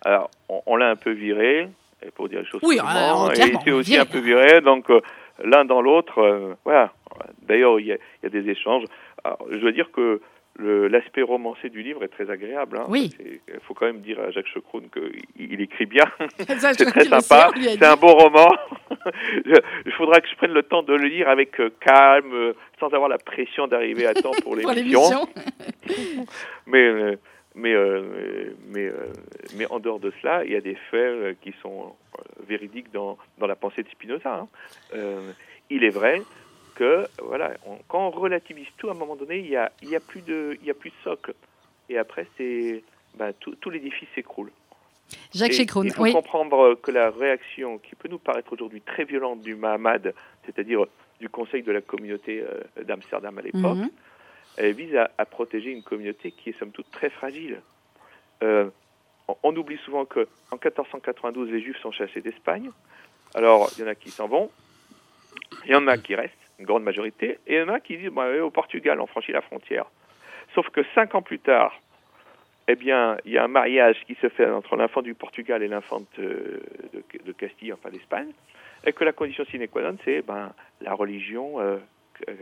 [0.06, 1.68] Alors, on, on l'a un peu viré,
[2.06, 4.62] et pour dire les choses Oui, euh, et clairement, il s'est aussi un peu viré.
[4.62, 5.02] Donc, euh,
[5.44, 6.92] l'un dans l'autre, euh, voilà.
[7.44, 8.84] D'ailleurs, il y, a, il y a des échanges.
[9.24, 10.22] Alors, je dois dire que
[10.60, 12.78] l'aspect romancé du livre est très agréable.
[12.78, 12.86] hein.
[12.90, 13.12] Oui.
[13.18, 16.04] C'est- Il faut quand même dire à Jacques Checroune qu'il il écrit bien.
[16.38, 17.52] C'est très sympa.
[17.56, 18.50] on C'est un beau roman.
[19.86, 23.18] Il faudra que je prenne le temps de le lire avec calme, sans avoir la
[23.18, 24.82] pression d'arriver à temps pour l'émission.
[24.84, 25.28] l'émission.
[26.68, 27.16] Mais, euh,
[27.56, 29.08] mais, euh, mais, euh,
[29.56, 31.96] mais en dehors de cela, il y a des faits euh, qui sont
[32.48, 34.34] véridiques dans, dans la pensée de Spinoza.
[34.34, 34.48] hein.
[34.94, 35.32] Euh,
[35.70, 36.22] il est vrai
[36.76, 39.90] que voilà, on- quand on relativise tout, à un moment donné, il y a, il
[39.90, 41.34] y a, plus, de, il y a plus de socle.
[41.90, 42.84] Et après, c'est
[43.16, 44.52] ben, tout, tout l'édifice s'écroule.
[45.34, 46.14] Jacques Et Il faut oui.
[46.14, 50.14] comprendre que la réaction qui peut nous paraître aujourd'hui très violente du Mahamad,
[50.46, 50.86] c'est-à-dire
[51.20, 52.44] du Conseil de la communauté
[52.82, 53.90] d'Amsterdam à l'époque, Mhm.
[54.62, 57.62] Elle vise à, protéger une communauté qui est somme toute très fragile.
[58.44, 58.70] Euh,
[59.42, 62.70] on, oublie souvent que en 1492, les Juifs sont chassés d'Espagne.
[63.34, 64.52] Alors, il y en a qui s'en vont,
[65.66, 67.98] il y en a qui restent, une grande majorité, et il y en a qui
[67.98, 69.86] disent au Portugal, on franchit la frontière.
[70.54, 71.80] Sauf que cinq ans plus tard,
[72.68, 75.70] eh bien, il y a un mariage qui se fait entre l'infant du Portugal et
[75.70, 76.62] de,
[77.26, 78.30] de Castille, enfin d'Espagne,
[78.86, 81.78] et que la condition sine qua non, c'est ben, la religion euh,
[82.30, 82.34] euh,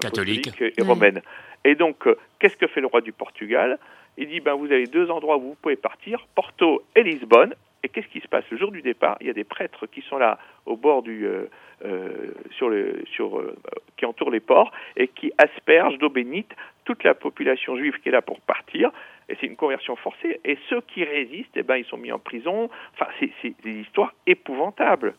[0.00, 0.48] Catholique.
[0.60, 1.22] et romaine.
[1.64, 3.78] Et donc, euh, qu'est-ce que fait le roi du Portugal?
[4.18, 7.54] Il dit, ben, vous avez deux endroits où vous pouvez partir, Porto et Lisbonne.
[7.82, 8.44] Et qu'est-ce qui se passe?
[8.50, 11.26] Le jour du départ, il y a des prêtres qui sont là au bord du,
[11.26, 11.44] euh,
[11.84, 13.54] euh, sur le, sur, euh,
[13.96, 16.50] qui entourent les ports et qui aspergent d'eau bénite
[16.84, 18.90] toute la population juive qui est là pour partir.
[19.28, 20.40] Et c'est une conversion forcée.
[20.44, 22.70] Et ceux qui résistent, eh ben, ils sont mis en prison.
[22.94, 25.14] Enfin, c'est c'est des histoires épouvantables.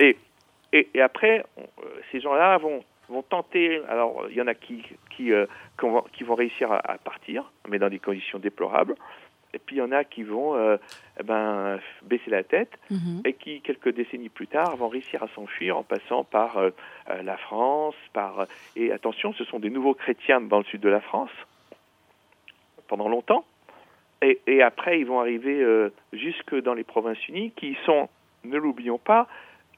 [0.00, 0.16] Et,
[0.72, 3.82] et, et après, on- euh, ces gens-là vont, vont tenter.
[3.88, 5.46] Alors, il y en a qui, qui, euh,
[5.78, 8.94] qui vont, qui vont réussir à, à partir, mais dans des conditions déplorables.
[9.52, 10.76] Et puis, il y en a qui vont euh,
[11.20, 13.22] eh ben, baisser la tête Mhm.
[13.24, 16.70] et qui, quelques décennies plus tard, vont réussir à s'enfuir en passant par euh,
[17.22, 21.00] la France, par et attention, ce sont des nouveaux chrétiens dans le sud de la
[21.00, 21.30] France
[22.88, 23.44] pendant longtemps,
[24.22, 25.64] et, et après ils vont arriver
[26.12, 28.08] jusque dans les provinces unies, qui sont,
[28.44, 29.26] ne l'oublions pas,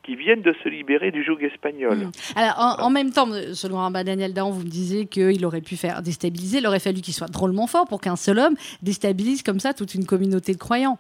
[0.07, 1.97] qui viennent de se libérer du joug espagnol.
[1.99, 2.13] Mhm.
[2.37, 5.77] Alors, en, en même temps, selon Rabba Daniel Dahan, vous me disiez qu'il aurait pu
[5.77, 9.59] faire déstabiliser, il aurait fallu qu'il soit drôlement fort pour qu'un seul homme déstabilise comme
[9.61, 10.99] ça toute une communauté de croyants.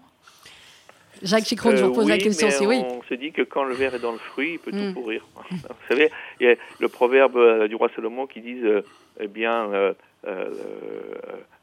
[1.22, 2.66] Jacques Chicron, je Euh, vous pose oui, la question aussi.
[2.66, 2.82] Oui.
[2.90, 5.24] On se dit que quand le verre est dans le fruit, il peut tout pourrir.
[5.50, 5.56] Vous
[5.88, 8.82] savez, il y a le proverbe euh, du roi Salomon qui dit euh,
[9.18, 9.94] eh bien, euh,
[10.26, 10.50] euh,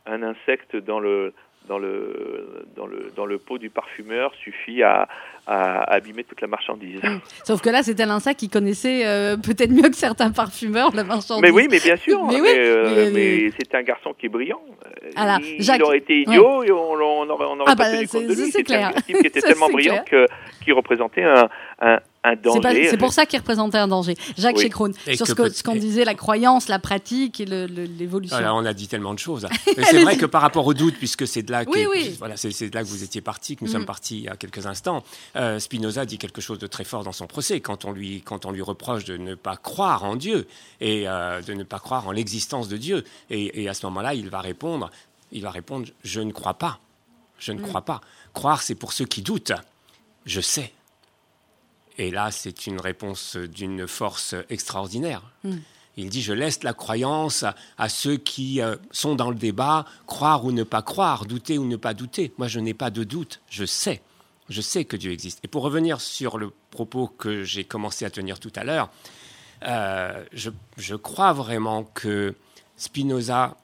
[0.07, 1.33] un insecte dans le
[1.67, 5.07] dans le dans le dans le pot du parfumeur suffit à,
[5.47, 6.99] à abîmer toute la marchandise.
[7.45, 11.41] Sauf que là, c'était l'insecte qui connaissait euh, peut-être mieux que certains parfumeurs la marchandise.
[11.41, 12.23] Mais oui, mais bien sûr.
[12.25, 14.61] Mais Mais, oui, euh, mais- mais c'est un garçon qui est brillant.
[14.85, 17.75] Euh, Alors, il, Jacques- il aurait été idiot et on, on aurait, on aurait Ah
[17.75, 18.51] pas bah, tenu compte de c'est- lui.
[18.51, 20.25] c'est un type qui était tellement c'est brillant que,
[20.63, 21.47] qui représentait un,
[21.81, 22.87] un, un C'est pas- danger.
[22.89, 24.15] C'est pour ça qu'il représentait un danger.
[24.37, 24.69] Jacques Oui.
[25.15, 28.37] Sur que ce que- qu'on disait, la croyance, la pratique et l'évolution.
[28.37, 29.47] Voilà, on a dit tellement de choses.
[29.89, 32.15] C'est vrai que par rapport au doute, puisque c'est de là, Oui, oui.
[32.19, 33.73] Voilà, de là que vous étiez parti, que nous Mm.
[33.73, 35.03] sommes partis il y a quelques instants.
[35.35, 38.45] Euh, Spinoza dit quelque chose de très fort dans son procès quand on lui, quand
[38.45, 40.47] on lui reproche de ne pas croire en Dieu
[40.79, 43.03] et euh, de ne pas croire en l'existence de Dieu.
[43.29, 44.89] Et, et à ce moment-là, il va répondre,
[45.31, 46.79] il va répondre, je ne crois pas,
[47.39, 47.99] je ne crois pas.
[48.33, 49.51] Croire, c'est pour ceux qui doutent.
[50.25, 50.71] Je sais.
[51.97, 55.21] Et là, c'est une réponse d'une force extraordinaire.
[55.95, 59.85] Il dit, je laisse la croyance à, à ceux qui euh, sont dans le débat,
[60.07, 62.33] croire ou ne pas croire, douter ou ne pas douter.
[62.39, 64.01] Moi, je n'ai pas de doute, je sais.
[64.49, 65.39] Je sais que Dieu existe.
[65.43, 68.89] Et pour revenir sur le propos que j'ai commencé à tenir tout à l'heure,
[69.63, 72.35] euh, je, je crois vraiment que
[72.75, 73.55] Spinoza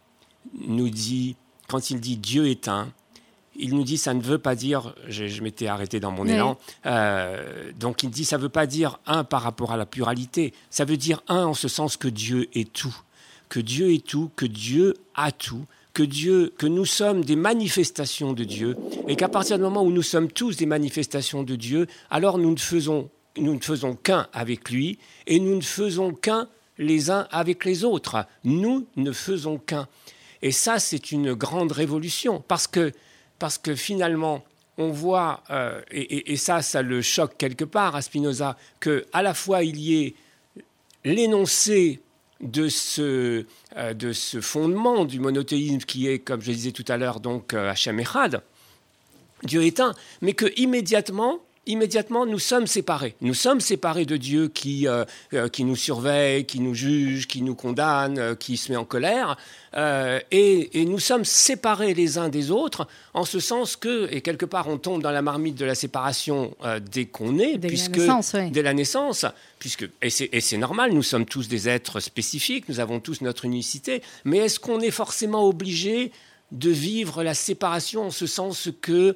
[0.53, 1.35] nous dit,
[1.67, 2.91] quand il dit Dieu est un,
[3.59, 6.31] il nous dit ça ne veut pas dire, je, je m'étais arrêté dans mon Oui.
[6.31, 9.85] élan, euh, donc il dit ça ne veut pas dire un par rapport à la
[9.85, 12.95] pluralité, ça veut dire un en ce sens que Dieu est tout,
[13.49, 18.33] que Dieu est tout, que Dieu a tout, que Dieu, que nous sommes des manifestations
[18.33, 21.87] de Dieu, et qu'à partir du moment où nous sommes tous des manifestations de Dieu,
[22.09, 26.47] alors nous ne faisons, nous ne faisons qu'un avec lui, et nous ne faisons qu'un
[26.77, 28.25] les uns avec les autres.
[28.45, 29.87] Nous ne faisons qu'un.
[30.41, 32.93] Et ça, c'est une grande révolution, parce que,
[33.39, 34.43] parce que finalement,
[34.77, 39.33] on voit, euh, et, ça, ça le choque quelque part à Spinoza, que à la
[39.33, 40.15] fois il y ait
[41.03, 42.01] l'énoncé
[42.39, 47.53] de ce, euh, fondement du monothéisme qui est, comme je disais tout à l'heure, donc
[47.53, 48.01] euh, Hachem
[49.43, 53.15] Dieu est un, mais que immédiatement, immédiatement, nous sommes séparés.
[53.21, 57.41] Nous sommes séparés de Dieu qui, euh, euh, qui nous surveille, qui nous juge, qui
[57.41, 59.37] nous condamne, euh, qui se met en colère.
[59.75, 64.21] Euh, et, et nous sommes séparés les uns des autres, en ce sens que, et
[64.21, 67.67] quelque part, on tombe dans la marmite de la séparation euh, dès qu'on est, Dès
[67.67, 68.49] la puisque naissance, oui.
[68.51, 69.25] dès la naissance,
[69.59, 73.21] puisque et c'est et c'est normal, nous sommes tous des êtres spécifiques, nous avons tous
[73.21, 76.11] notre unicité, mais est-ce qu'on est forcément obligé
[76.51, 79.15] de vivre la séparation en ce sens que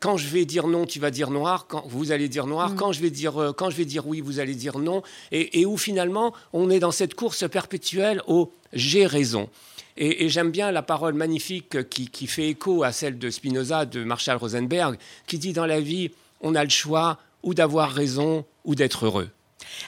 [0.00, 2.92] quand je vais dire non, tu vas dire noir, quand vous allez dire noir, quand
[2.92, 5.66] je vais dire euh, quand je vais dire oui, vous allez dire non, et, et
[5.66, 9.48] où finalement on est dans cette course perpétuelle au j'ai raison.
[9.96, 13.84] Et, et j'aime bien la parole magnifique qui, qui fait écho à celle de Spinoza,
[13.86, 18.44] de Marshall Rosenberg, qui dit dans la vie, on a le choix ou d'avoir raison
[18.64, 19.28] ou d'être heureux.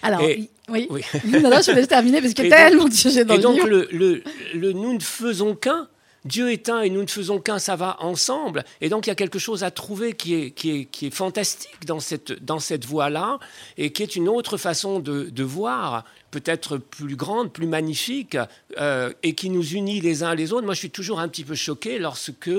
[0.02, 0.86] Alors, Et- oui.
[0.90, 1.02] Oui.
[1.26, 3.68] non, non, je vais terminer parce Et donc- tellement sujets dans Et le donc livre.
[3.68, 4.22] le, le,
[4.54, 5.86] le nous ne faisons qu'un.
[6.24, 8.64] Dieu est un et nous ne faisons qu'un, ça va ensemble.
[8.80, 13.38] Et donc il y a quelque chose à trouver qui est, fantastique dans cette, voie-là
[13.76, 18.36] et qui est une autre façon de, de voir, peut-être plus grande, plus magnifique
[18.78, 20.64] euh, et qui nous unit les uns les autres.
[20.64, 22.50] Moi je suis toujours un petit peu choqué lorsque,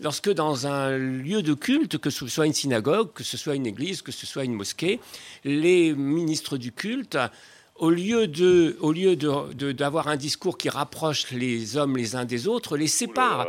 [0.00, 3.66] lorsque dans un lieu de culte, que ce soit une synagogue, que ce soit une
[3.66, 5.00] église, que ce soit une mosquée,
[5.44, 7.16] les ministres du culte
[7.76, 12.14] au lieu de, au lieu de, de- d'avoir un discours qui rapproche les hommes les
[12.16, 13.46] uns des autres, les sépare.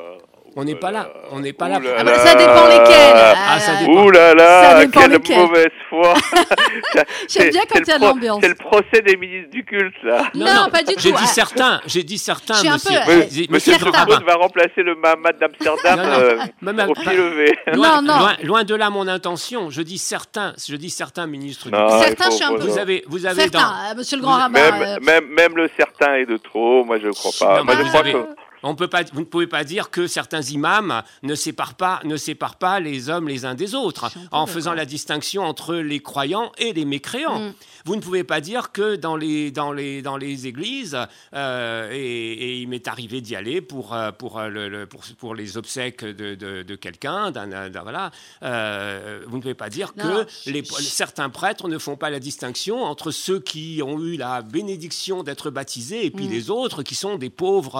[0.57, 1.09] On n'est pas là.
[1.31, 1.79] On n'est pas là.
[1.79, 2.11] Oula Ah là.
[2.13, 3.13] bah, ça dépend lesquels.
[3.15, 4.03] Ah, ça Euh, dépend.
[4.05, 4.33] Ouh là Ça
[4.79, 5.37] là, quelle lesquels.
[5.37, 6.13] mauvaise foi
[7.27, 8.39] J'aime bien quand C'est il y a pro- l'ambiance.
[8.41, 10.23] C'est le procès des ministres du culte, là.
[10.33, 11.17] Non, pas du J'ai tout.
[11.17, 11.81] dit Ah, certains.
[11.85, 12.99] J'ai dit certains, monsieur.
[13.05, 13.73] peu, euh, J'ai- Monsieur.
[13.77, 16.79] Proust va remplacer le Mahamad d'Amsterdam Non, non.
[16.79, 17.57] euh, au pied levé.
[17.73, 18.19] Loin, Non, non.
[18.19, 19.69] Loin, loin de là mon intention.
[19.69, 20.53] Je dis certains.
[20.67, 21.65] Je dis certains ministres.
[21.69, 22.01] du Non, culte.
[22.17, 23.91] Certains, je suis un peu- Vous avez, vous avez Certains, dans.
[23.91, 24.59] euh, monsieur le grand rabbin.
[24.71, 27.57] Même, euh, même, même le certain est de trop, moi je ne crois pas.
[27.59, 28.27] Non, moi je crois que
[28.67, 32.17] On peut pas, vous ne pouvez pas dire que certains imams ne séparent pas, ne
[32.17, 36.51] séparent pas les hommes les uns des autres, en faisant la distinction entre les croyants
[36.57, 37.39] et les mécréants.
[37.39, 37.53] Mm.
[37.85, 40.97] Vous ne pouvez pas dire que dans les, dans les, dans les églises,
[41.35, 41.97] euh, et,
[42.33, 45.57] et il m'est arrivé d'y aller pour, euh, pour, euh, le, le- pour, pour les
[45.57, 48.09] obsèques de, de, de quelqu'un, d'un- voilà,
[48.43, 50.03] euh, vous ne pouvez pas dire Non.
[50.25, 54.41] que les, certains prêtres ne font pas la distinction entre ceux qui ont eu la
[54.41, 56.31] bénédiction d'être baptisés et puis Mm.
[56.31, 57.75] les autres qui sont des pauvres,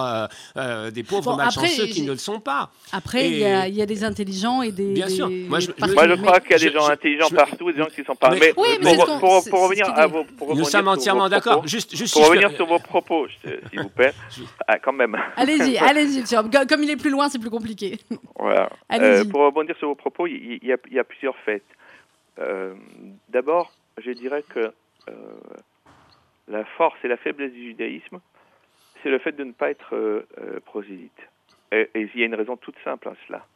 [0.56, 2.70] euh, euh, des pauvres Bon, malchanceux après, qui ne le sont pas.
[2.92, 4.92] Après, Et- il y, a, il y a des intelligents et des.
[4.94, 5.28] Bien sûr.
[5.28, 6.22] Moi, je- des je- moi je parfaits.
[6.22, 8.06] crois qu'il y a des gens je- intelligents je- partout et des gens qui ne
[8.06, 8.30] sont pas.
[8.30, 11.66] Mais- Mais, Oui, mais pour, pour- pour revenir à vos, Nous sommes entièrement d'accord.
[11.66, 13.26] Juste, Pour revenir sur vos propos,
[13.70, 14.12] s'il vous plaît.
[14.68, 15.16] Ah, quand même.
[15.36, 16.24] Allez-y, allez-y.
[16.68, 17.98] Comme- il est plus loin, c'est plus compliqué.
[18.38, 18.68] Voilà.
[18.88, 19.20] Allez-y.
[19.20, 21.64] Euh, pour rebondir sur vos propos, il y, a, il y a plusieurs faits.
[22.38, 22.74] Euh,
[23.28, 23.72] D'abord,
[24.04, 24.60] je dirais que
[25.08, 25.12] euh,
[26.48, 28.20] la force et la faiblesse du judaïsme,
[29.02, 31.28] c'est le fait de ne pas être euh, euh, prosélyte.
[31.72, 33.46] Et, il y a une raison toute simple à cela.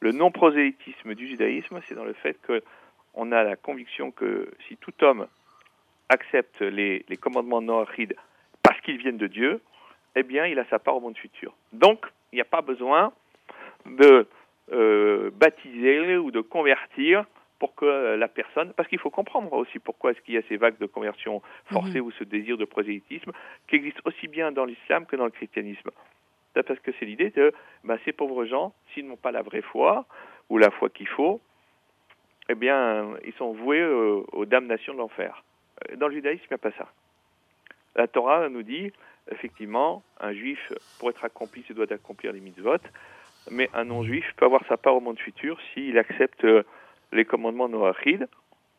[0.00, 2.62] Le non-prosélytisme du judaïsme, c'est dans le fait que
[3.14, 5.26] on a la conviction que si tout homme
[6.08, 8.16] accepte les, les commandements noachides
[8.62, 9.60] parce qu'ils viennent de Dieu,
[10.16, 11.54] eh bien, il a sa part au monde futur.
[11.72, 13.12] Donc, il n'y a pas besoin
[13.86, 14.26] de
[14.72, 17.24] euh, baptiser ou de convertir
[17.60, 20.56] pour que la personne, parce qu'il faut comprendre aussi pourquoi est-ce qu'il y a ces
[20.56, 23.32] vagues de conversion forcée ou ce désir de prosélytisme
[23.68, 25.90] qui existe aussi bien dans l'islam que dans le christianisme.
[26.54, 27.52] C'est Parce que c'est l'idée de
[27.84, 30.06] bah, ces pauvres gens, s'ils n'ont pas la vraie foi
[30.48, 31.40] ou la foi qu'il faut,
[32.48, 35.44] eh bien, ils sont voués euh, aux damnations de l'enfer.
[35.90, 36.88] Euh, Dans le judaïsme, il n'y a pas ça.
[37.94, 38.90] La Torah nous dit,
[39.30, 42.78] effectivement, un juif, pour être accompli, se doit accomplir les mitzvot,
[43.50, 46.62] mais un non-juif peut avoir sa part au monde futur s'il accepte euh,
[47.12, 48.28] les commandements noachides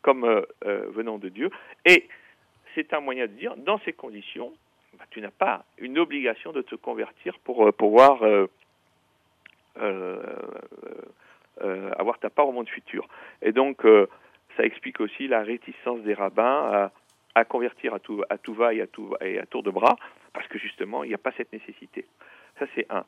[0.02, 1.50] comme euh, euh, venant de Dieu.
[1.86, 2.08] Et
[2.76, 4.54] c'est un moyen de dire, dans ces conditions,
[4.98, 8.22] bah, tu n'as pas une obligation de te convertir pour euh, pouvoir
[11.98, 13.08] avoir ta part au monde futur.
[13.41, 13.84] Et donc,
[14.58, 16.91] ça explique aussi la réticence des rabbins
[17.36, 19.96] à, convertir à tout, à tout va et à, tout, et à tour de bras,
[20.34, 22.06] parce que justement, il n'y a pas cette nécessité.
[22.60, 23.06] Ça, c'est un.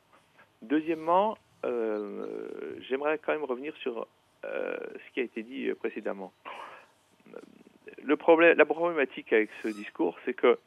[0.62, 4.06] Deuxièmement, j'aimerais quand même revenir sur
[4.44, 6.32] ce qui a été dit euh, précédemment.
[8.02, 10.58] Le problème, la problématique avec ce discours, c'est que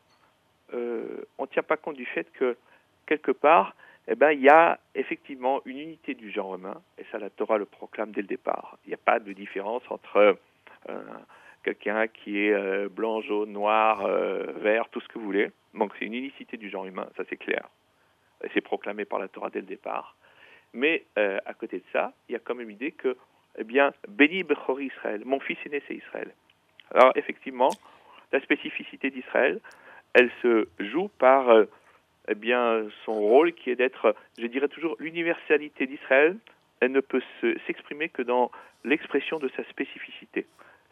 [0.73, 2.57] euh, on ne tient pas compte du fait que
[3.05, 3.75] quelque part,
[4.07, 7.57] eh ben, il y a effectivement une unité du genre humain, et ça la Torah
[7.57, 8.77] le proclame dès le départ.
[8.85, 10.37] Il n'y a pas de différence entre
[10.89, 11.03] euh,
[11.63, 15.51] quelqu'un qui est euh, blanc, jaune, noir, euh, vert, tout ce que vous voulez.
[15.73, 17.67] Donc c'est une unicité du genre humain, ça c'est clair.
[18.53, 20.15] C'est proclamé par la Torah dès le départ.
[20.73, 23.17] Mais euh, à côté de ça, il y a quand même l'idée que,
[23.57, 26.31] eh bien, béni Bechori Israël, mon fils aîné c'est Israël.
[26.93, 27.69] Alors effectivement,
[28.31, 29.59] la spécificité d'Israël,
[30.13, 31.65] elle se joue par euh,
[32.27, 36.37] eh bien, son rôle qui est d'être, je dirais toujours, l'universalité d'Israël,
[36.79, 38.51] elle ne peut se- s'exprimer que dans
[38.83, 40.45] l'expression de sa spécificité.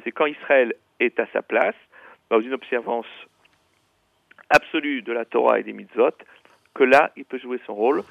[0.04, 1.76] C'est quand Israël est à sa place,
[2.30, 3.08] dans une observance
[4.50, 6.12] absolue de la Torah et des mitzvot,
[6.74, 8.04] que là, il peut jouer son rôle,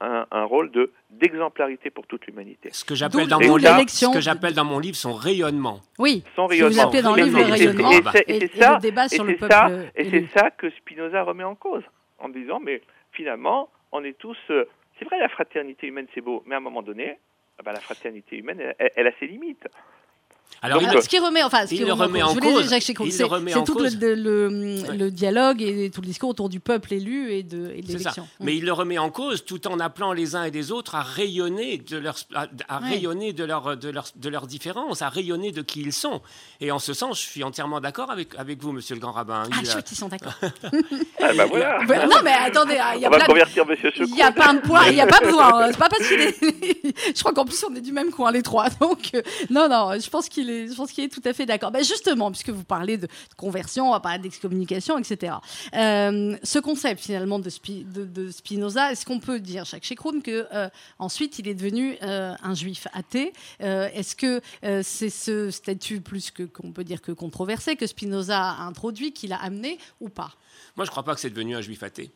[0.00, 2.68] un, un rôle de d'exemplarité pour toute l'humanité.
[2.72, 5.80] Ce que j'appelle dans, mon livre- ce que j'appelle dans mon livre son rayonnement.
[5.98, 6.82] Oui, Son que vous rayonnement.
[6.88, 7.90] appelez dans le Et livre le rayonnement.
[8.26, 10.28] et le débat et sur le c'est peuple ça, et élu.
[10.32, 11.82] c'est ça que Spinoza remet en cause,
[12.18, 12.82] en disant, mais
[13.12, 14.36] finalement, on est tous...
[14.50, 14.64] euh,
[14.98, 17.18] c'est vrai, la fraternité humaine, c'est beau, mais à un moment donné,
[17.58, 19.66] ah ben, la fraternité humaine, elle a ses limites.
[20.60, 22.68] Alors, Donc, il- ce qui remet, enfin, ce qui le remet en cause,
[23.10, 23.96] c'est remet c'est en tout cause.
[24.00, 27.80] le, le- le dialogue et tout le discours autour du peuple élu et de, et
[27.82, 27.98] de C'est ça.
[27.98, 28.28] l'élection.
[28.40, 31.02] Mais il le remet en cause tout en appelant les uns et les autres à
[31.02, 32.88] rayonner de leur, à, à Ouais.
[32.88, 36.20] rayonner de leur, de leur, de leurs différences, à rayonner de qui ils sont.
[36.60, 39.44] Et en ce sens, je suis entièrement d'accord avec, avec vous, Monsieur le Grand Rabbin.
[39.52, 40.34] Ah, Il, chouette, ils sont d'accord.
[41.20, 43.30] Ah ben voilà, Ouais, non, mais attendez, ah, il y a on va plein de-
[43.32, 45.62] convertir Monsieur Il n'y a pas de point, il n'y a pas besoin.
[45.62, 45.68] hein.
[45.72, 46.36] C'est pas parce qu'il est.
[47.14, 48.68] je crois qu'en plus on est du même coin les trois.
[48.80, 51.70] Donc euh, non, non, je pense qu'il je pense qu'il est tout à fait d'accord.
[51.70, 55.34] Ben, justement, puisque vous parlez de conversion, on va parler d'excommunication, etc.
[55.74, 60.22] Euh, ce concept finalement de, Spi- de, de Spinoza, est-ce qu'on peut dire, Jacques Chekroun,
[60.22, 63.32] que euh, ensuite il est devenu euh, un juif athée?
[63.62, 64.40] Euh, Est-ce que
[64.82, 69.32] c'est ce statut plus que qu'on peut dire que controversé que Spinoza a introduit, qu'il
[69.32, 70.32] a amené ou pas?
[70.76, 72.10] Moi, je ne crois pas que c'est devenu un juif athée.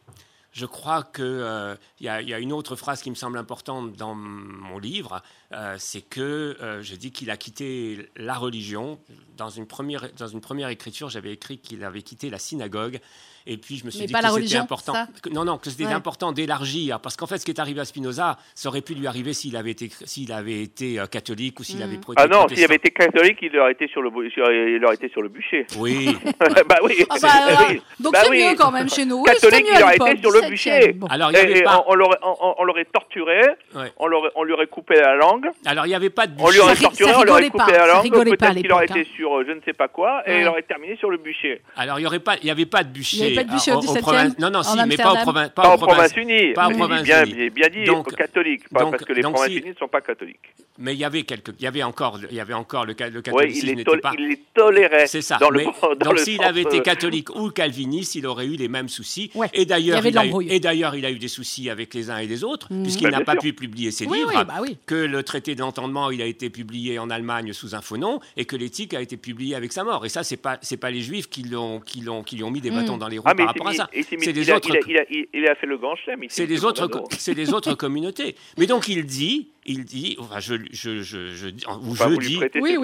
[0.52, 3.94] Je crois qu'il y, a- il y a une autre phrase qui me semble importante
[3.94, 8.98] dans mon livre, euh, c'est que euh, je dis qu'il a quitté la religion.
[9.38, 13.00] Dans une première écriture, j'avais écrit qu'il avait quitté la synagogue.
[13.46, 14.94] Et puis je me suis Mais dit pas que c'était important.
[15.22, 15.92] que- non, non, que c'était Ouais.
[15.92, 17.00] important d'élargir.
[17.00, 19.56] Parce qu'en fait, ce qui est arrivé à Spinoza, ça aurait pu lui arriver s'il
[19.56, 21.82] avait été, s'il avait été euh, catholique ou s'il Mhm.
[21.82, 22.64] avait été Ah non, s'il protestant.
[22.66, 25.66] avait été catholique, il aurait été sur le, sur- il aurait été sur le bûcher.
[25.78, 26.16] Oui.
[26.68, 27.04] bah oui.
[27.10, 27.28] Ah bah,
[27.70, 28.44] euh, donc Bah c'est oui.
[28.48, 29.16] mieux quand même chez nous.
[29.18, 30.50] Oui, Catholique, il aurait été sur le 17e.
[30.50, 30.92] bûcher.
[30.92, 31.06] Bon.
[31.08, 31.84] Alors, il n'y Et, avait et pas.
[31.88, 33.40] on, l'aurait, on, on l'aurait torturé,
[33.74, 33.92] Ouais.
[33.98, 36.46] on, l'aurait, on lui aurait coupé la langue, Alors, il n'y avait pas de on
[36.46, 36.60] lui bûcher.
[36.60, 39.44] aurait torturé, on lui aurait coupé pas, la langue, peut-être qu'il aurait été sur euh,
[39.46, 41.60] je ne sais pas quoi, et il aurait terminé sur le bûcher.
[41.76, 43.31] Alors, il n'y aurait pas, il y avait pas de bûcher.
[43.34, 45.16] Pas de bûcher au en- en 17e, province- Non, non, en si, mais pas, au
[45.16, 46.12] province, Pas, pas en aux provinces.
[46.12, 47.34] province unie, pas aux mais provinces bien, unies.
[47.34, 49.70] bien, bien dit, Donc- aux catholiques, pas donc- parce que les donc provinces si- unies
[49.70, 50.54] ne sont pas catholiques.
[50.78, 53.08] Mais il y avait quelques, il y avait encore, il y avait encore le, ca-
[53.10, 54.12] le Oui, catholicisme il, tol- pas.
[54.18, 55.06] il les tolérait.
[55.06, 55.36] C'est ça.
[55.38, 58.46] Dans le, Mais- dans donc le s'il sens, avait été catholique ou calviniste, il aurait
[58.46, 59.30] eu les mêmes soucis.
[59.34, 59.48] Ouais.
[59.52, 60.48] Et d'ailleurs, il, a eu- l'embrouille.
[60.50, 62.82] et d'ailleurs, il a eu des soucis avec les uns et les autres, Mhm.
[62.84, 63.42] puisqu'il Bah, n'a pas sûr.
[63.42, 64.32] pu publier ses Oui, livres.
[64.34, 64.60] oui, bah.
[64.86, 68.20] Que le traité de l'entendement, il a été publié en Allemagne sous un faux nom,
[68.36, 70.04] et que l'éthique a été publié avec sa mort.
[70.06, 72.50] Et ça, c'est pas, c'est pas les juifs qui l'ont, qui l'ont, qui lui ont
[72.50, 73.90] mis des bâtons dans les roues Ah, par rapport à ça.
[74.20, 74.68] C'est des a- autres.
[74.70, 76.20] il a- il a- il- a fait le grand chelem.
[76.28, 78.34] C'est les autres, c'est les autres communautés.
[78.58, 81.46] Mais donc il dit, il dit, enfin je, je, je, je,
[81.82, 82.76] ou je dis, Oui,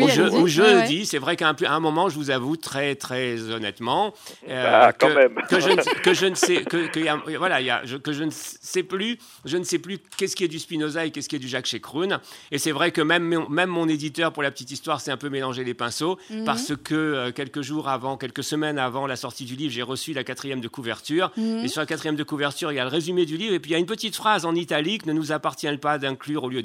[0.49, 4.15] je, Ouais, dis, c'est vrai qu'à un, moment, je vous avoue très, très honnêtement,
[4.49, 5.35] euh, Bah, quand que, même.
[5.49, 7.85] que je, ne- que je ne sais, que, que y a- voilà, il y a-
[7.85, 11.05] je- que je ne sais plus, je ne sais plus qu'est-ce qui est du Spinoza
[11.07, 12.21] et qu'est-ce qui est du Jacques Chekroun.
[12.53, 15.17] Et c'est vrai que même, mon- même mon éditeur, pour la petite histoire, s'est un
[15.17, 16.45] peu mélangé les pinceaux Mhm.
[16.45, 20.13] parce que euh, quelques jours avant, quelques semaines avant la sortie du livre, j'ai reçu
[20.13, 21.33] la quatrième de couverture.
[21.37, 21.65] Mhm.
[21.65, 23.71] Et sur la quatrième de couverture, il y a le résumé du livre et puis
[23.71, 26.63] il y a une petite phrase en italique ne nous appartient pas d'inclure au lieu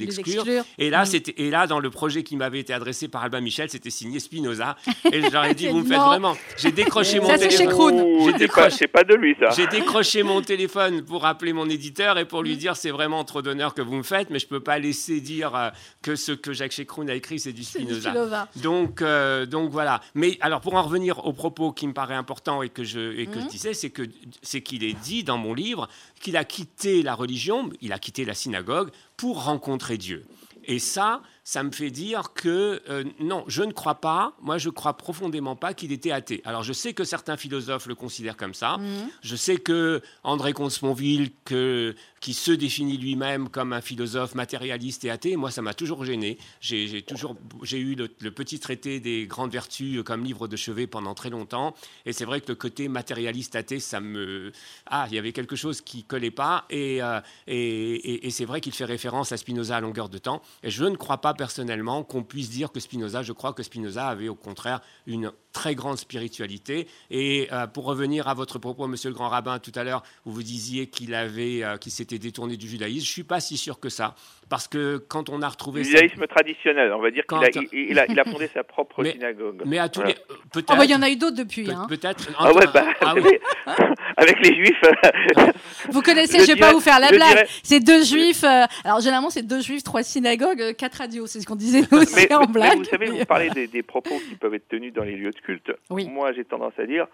[0.78, 1.06] Et là, Mm.
[1.06, 4.20] c'était et là dans le projet qui m'avait été adressé par Albin Michel, c'était signé
[4.20, 4.76] Spinoza.
[5.12, 6.36] Et j'aurais dit, vous me faites vraiment.
[6.58, 7.98] J'ai décroché mon Ça, téléphone.
[7.98, 8.38] J'ai c'est pas,
[8.68, 9.50] décroché- c'est pas de lui, ça.
[9.52, 12.46] J'ai décroché mon téléphone pour appeler mon éditeur et pour Mm.
[12.46, 15.22] lui dire c'est vraiment trop d'honneur que vous me faites, mais je peux pas laisser
[15.22, 15.70] dire euh,
[16.02, 18.12] que ce que Jacques Chekroun a écrit c'est du Spinoza.
[18.58, 20.02] Donc, euh, donc voilà.
[20.16, 23.26] Mais alors pour en revenir au propos qui me paraît important et que je, et
[23.28, 24.04] que je disais, c'est que
[24.42, 25.88] c'est qu'il est dit dans mon livre
[26.24, 30.26] qu'il a quitté la religion, il a quitté la synagogue pour rencontrer Dieu.
[30.64, 34.70] Et ça, ça me fait dire que euh, non, je ne crois pas, moi je
[34.70, 36.42] crois profondément pas qu'il était athée.
[36.46, 38.78] Alors je sais que certains philosophes le considèrent comme ça.
[38.78, 39.10] Mhm.
[39.22, 41.32] Je sais que André Comte-Sponville,
[42.22, 46.38] qui se définit lui-même comme un philosophe matérialiste et athée, moi ça m'a toujours gêné.
[46.62, 50.56] J'ai j'ai toujours j'ai eu le, le petit traité des grandes vertus comme livre de
[50.56, 51.76] chevet pendant très longtemps,
[52.06, 54.52] et c'est vrai que le côté matérialiste athée, ça me
[54.86, 58.46] ah il y avait quelque chose qui collait pas, et euh, et, et- et c'est
[58.46, 61.33] vrai qu'il fait référence à Spinoza à longueur de temps, et je ne crois pas
[61.34, 65.76] personnellement qu'on puisse dire que Spinoza, je crois que Spinoza avait au contraire une très
[65.76, 66.88] grande spiritualité.
[67.12, 70.32] Et euh, pour revenir à votre propos, Monsieur le Grand Rabbin, tout à l'heure, où
[70.32, 73.80] vous disiez qu'il avait, euh, qu'il s'était détourné du judaïsme, je suis pas si sûr
[73.80, 74.16] que ça,
[74.50, 77.50] parce que quand on a retrouvé Le ça- judaïsme traditionnel, on va dire qu'il a,
[77.72, 79.62] il, il a, il a fondé sa propre Mais- synagogue.
[79.66, 80.16] mais à tous Voilà.
[80.16, 81.70] les, euh, peut-être, Ah bah, il y en a eu d'autres depuis.
[81.72, 81.86] hein.
[81.90, 82.30] peut-être.
[82.38, 83.38] Ah ouais, bah, ah oui.
[84.18, 84.82] avec les juifs,
[85.90, 87.30] Vous connaissez, Je je vais pas vous faire la blague.
[87.30, 88.44] dirais- C'est deux juifs.
[88.44, 91.28] euh, alors généralement c'est deux juifs, trois synagogues, euh, quatre radios.
[91.28, 92.78] C'est ce qu'on disait nous aussi mais, en mais- mais blague.
[92.78, 95.40] vous savez, vous parlez des, des propos qui peuvent être tenus dans les lieux de
[95.40, 95.72] culte.
[95.90, 96.08] Oui.
[96.10, 97.08] Moi, j'ai tendance à dire,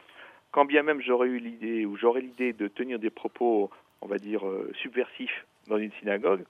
[0.52, 3.70] quand bien même j'aurais eu l'idée ou j'aurais l'idée de tenir des propos,
[4.02, 6.44] on va dire, euh, subversifs dans une synagogue,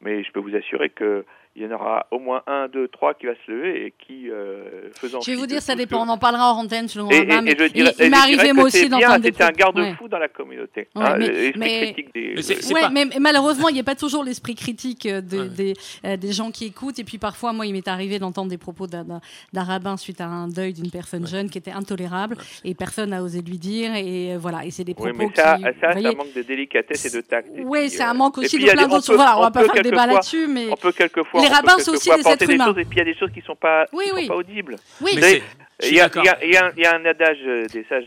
[0.00, 1.24] mais je peux vous assurer que
[1.56, 4.28] il y en aura au moins un, deux, trois qui va se lever et qui,
[4.28, 5.20] euh, faisant.
[5.20, 6.04] Je vais vous dire, ça dépend.
[6.04, 8.10] que- On en parlera en antenne selon Et, et- Rabbin, et mais je dirais, il,
[8.10, 10.10] m'est arrivé moi c'est aussi bien, d'entendre des C'était un garde-fou Ouais.
[10.10, 10.88] dans la communauté.
[10.96, 12.32] Ouais, hein, mais- l'esprit mais- critique des.
[12.34, 15.20] Mais c'est- c'est Ouais, pas- mais, malheureusement, il n'y a pas toujours l'esprit critique euh,
[15.20, 15.48] de- Ouais.
[15.48, 15.72] des,
[16.04, 16.98] euh, des gens qui écoutent.
[16.98, 19.20] Et puis parfois, moi, il m'est arrivé d'entendre des propos d'un-
[19.54, 23.40] rabbin suite à un deuil d'une personne jeune qui était intolérable et personne n'a osé
[23.42, 23.94] lui dire.
[23.94, 25.62] Et euh, voilà, et c'est des Oui, propos mais ça, qui.
[25.62, 27.48] ça, vous ça voyez, manque de délicatesse et de tact.
[27.64, 29.42] Oui, c'est un manque et aussi puis, de il y a plein d'autres Voilà, on
[29.42, 31.43] va pas faire le débat là-dessus, mais On peut quelquefois.
[31.48, 32.64] Les rabbins sont aussi des apporter êtres humains.
[32.66, 34.28] choses, et puis il y a des choses qui sont pas, qui Oui, sont oui.
[34.28, 34.76] pas audibles.
[35.00, 35.18] oui.
[35.20, 35.42] Mais
[35.82, 36.22] Il y, a, d'accord.
[36.24, 37.40] il y a- il y a un- il y a un adage
[37.72, 38.06] des sages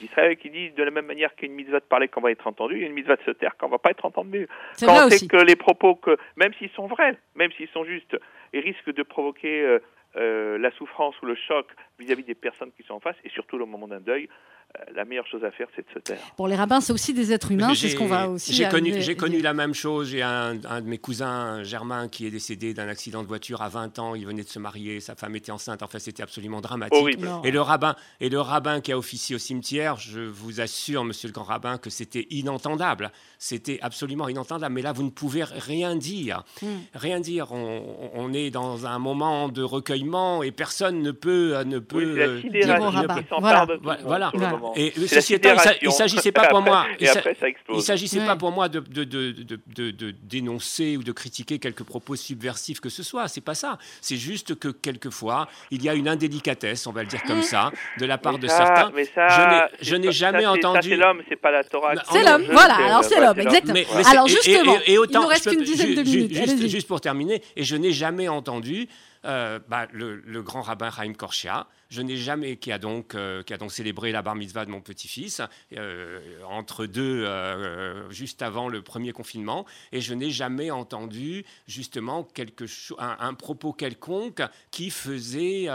[0.00, 2.20] d'Israël qui dit de la même manière qu'il y a une mitzvah de parler quand
[2.20, 3.78] on va être entendu, il y a une mitzvah de se taire quand on va
[3.78, 4.46] pas être entendu.
[4.80, 8.16] Quand on sait que les propos, que même s'ils sont vrais, même s'ils sont justes,
[8.52, 9.78] ils risquent de provoquer euh,
[10.16, 11.66] euh, la souffrance ou le choc
[11.98, 14.28] vis-à-vis des personnes qui sont en face, et surtout au moment d'un deuil,
[14.76, 16.20] euh, la meilleure chose à faire, c'est de se taire.
[16.36, 17.74] Pour les rabbins, c'est aussi des êtres humains.
[17.74, 18.52] C'est ce qu'on va aussi.
[18.52, 20.10] J'ai connu, j'ai connu la même chose.
[20.10, 23.70] J'ai un, un de mes cousins, Germain, qui est décédé d'un accident de voiture à
[23.70, 24.14] 20 ans.
[24.14, 25.82] Il venait de se marier, sa femme était enceinte.
[25.82, 27.00] Enfin, c'était absolument dramatique.
[27.00, 27.30] Horrible.
[27.44, 31.28] Et le rabbin, et le rabbin qui a officié au cimetière, je vous assure, monsieur
[31.28, 33.10] le grand rabbin, que c'était inentendable.
[33.38, 34.74] C'était absolument inentendable.
[34.74, 36.44] Mais là, vous ne pouvez rien dire.
[36.60, 36.66] Hmm.
[36.92, 37.52] Rien dire.
[37.52, 41.96] On, on est dans un moment de recueillement et personne ne peut, ne peut.
[41.96, 43.14] Oui, la euh, sidération rabbin.
[43.22, 43.66] qui s'empare Voilà.
[43.66, 44.30] de tout Voilà.
[44.30, 44.72] sur le Voilà.
[44.76, 45.50] Et ceci étant,
[45.82, 46.86] il s'agissait pas pour moi.
[47.00, 48.26] Et après, ça il s'agissait Ouais.
[48.26, 52.14] pas pour moi de, de, de, de, de- de dénoncer ou de critiquer quelques propos
[52.16, 53.28] subversifs que ce soit.
[53.28, 53.78] C'est pas ça.
[54.00, 57.70] C'est juste que quelquefois, il y a une indélicatesse, on va le dire comme ça,
[57.98, 58.90] de la part Mais de ça- certains.
[58.94, 61.94] mais ça, Je n'ai- jamais ça, ça, entendu- C'est l'homme, c'est pas la Torah.
[62.10, 63.78] C'est non, l'homme, voilà, c'est- alors c'est l'homme, exactement.
[64.10, 66.68] Alors justement, il nous reste qu'une dizaine de minutes.
[66.68, 68.88] Juste pour terminer, et je n'ai jamais entendu
[69.24, 73.42] euh, bah, le, le grand rabbin Chaim Korchia, je n'ai jamais, qui a donc, euh,
[73.42, 75.40] qui a donc célébré la bar mitzvah de mon petit-fils
[75.76, 82.24] euh, entre deux, euh, juste avant le premier confinement, et je n'ai jamais entendu justement
[82.24, 82.64] quelque
[82.98, 85.68] un, un propos quelconque qui faisait,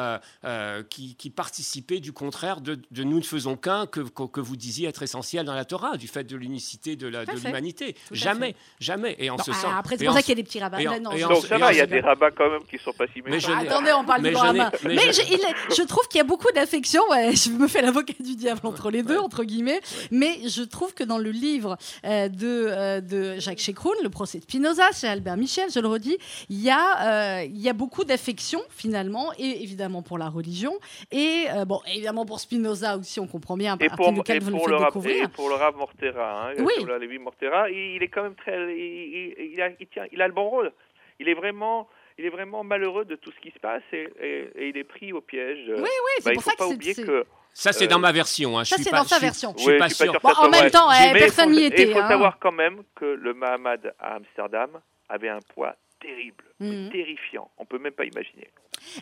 [0.89, 4.88] qui, qui participait du contraire de, de nous ne faisons qu'un que, que, vous disiez
[4.88, 7.95] être essentiel dans la Torah, du fait de l'unicité de l'humanité.
[8.11, 9.16] Jamais, jamais.
[9.20, 9.72] Et en Bon, ce ah, sens.
[9.78, 11.78] après, c'est pour ça qu'il y a des petits en- Non, ça va, en- il
[11.78, 13.57] y a des rabbins quand même qui sont pas si Mais méchants.
[13.57, 14.72] attendez, on parle mais du rabbin.
[14.84, 17.01] mais Mais, je- je, il est- je trouve qu'il y a beaucoup d'affection.
[17.10, 19.80] ouais, je me fais l'avocat du diable entre les deux, entre guillemets.
[20.12, 24.38] Mais je trouve que dans le livre euh, de, euh, de Jacques Chekroun, Le procès
[24.39, 26.18] de Spinoza, chez Albert Michel, je le redis,
[26.49, 30.74] il y a, euh, il y a beaucoup d'affection finalement, et évidemment pour la religion,
[31.12, 34.58] et bon, évidemment pour Spinoza aussi, on comprend bien Et pour, duquel et vous le
[34.58, 35.24] pour le découvrir.
[35.24, 36.74] et pour le Rav Mortera, hein, Oui.
[36.99, 40.28] Lévi Mortera, il, il est quand même très, il, il- a, il tient, il a
[40.28, 40.72] le bon rôle.
[41.20, 41.88] Il est vraiment,
[42.18, 44.84] il est vraiment malheureux de tout ce qui se passe et, et- et il est
[44.84, 45.66] pris au piège.
[45.68, 45.88] Oui, oui,
[46.20, 47.05] c'est Bah, pour faut ça que pas c'est- oublier c'est.
[47.05, 48.57] que Ça, c'est Euh, dans ma version.
[48.57, 48.64] hein.
[48.64, 49.53] Je ça, suis c'est pas- dans sa version.
[49.55, 50.14] Je suis Oui, pas je suis sûr.
[50.14, 51.84] pas Bon, sûr en même temps, Mais eh, il personne faut- n'y était.
[51.84, 52.07] Il faut hein.
[52.07, 56.89] savoir quand même que le Mahamad à Amsterdam avait un poids terrible, Mhm.
[56.91, 57.51] terrifiant.
[57.59, 58.49] On peut même pas imaginer.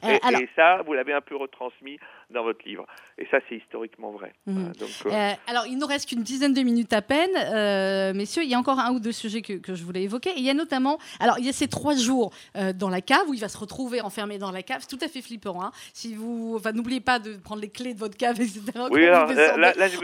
[0.03, 2.85] Euh, et, alors- et ça, vous l'avez un peu retransmis dans votre livre.
[3.17, 4.33] Et ça, c'est historiquement vrai.
[4.47, 4.71] Mhm.
[4.79, 8.43] Donc, euh, Euh, alors, il nous reste qu'une dizaine de minutes à peine, euh, messieurs.
[8.43, 10.29] Il y a encore un ou deux sujets que, que je voulais évoquer.
[10.31, 13.01] Et il y a notamment, alors, il y a ces trois jours euh, dans la
[13.01, 14.77] cave où il va se retrouver enfermé dans la cave.
[14.81, 15.61] C'est tout à fait flippant.
[15.61, 15.71] Hein.
[15.93, 18.61] Si vous, enfin, n'oubliez pas de prendre les clés de votre cave, etc.
[18.91, 19.07] oui,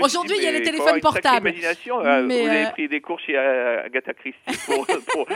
[0.01, 1.47] Aujourd'hui, il y a les téléphones portables.
[1.49, 4.37] Euh, Mais, vous avez pris des cours chez Agatha Christie.
[4.65, 5.27] Pour, pour-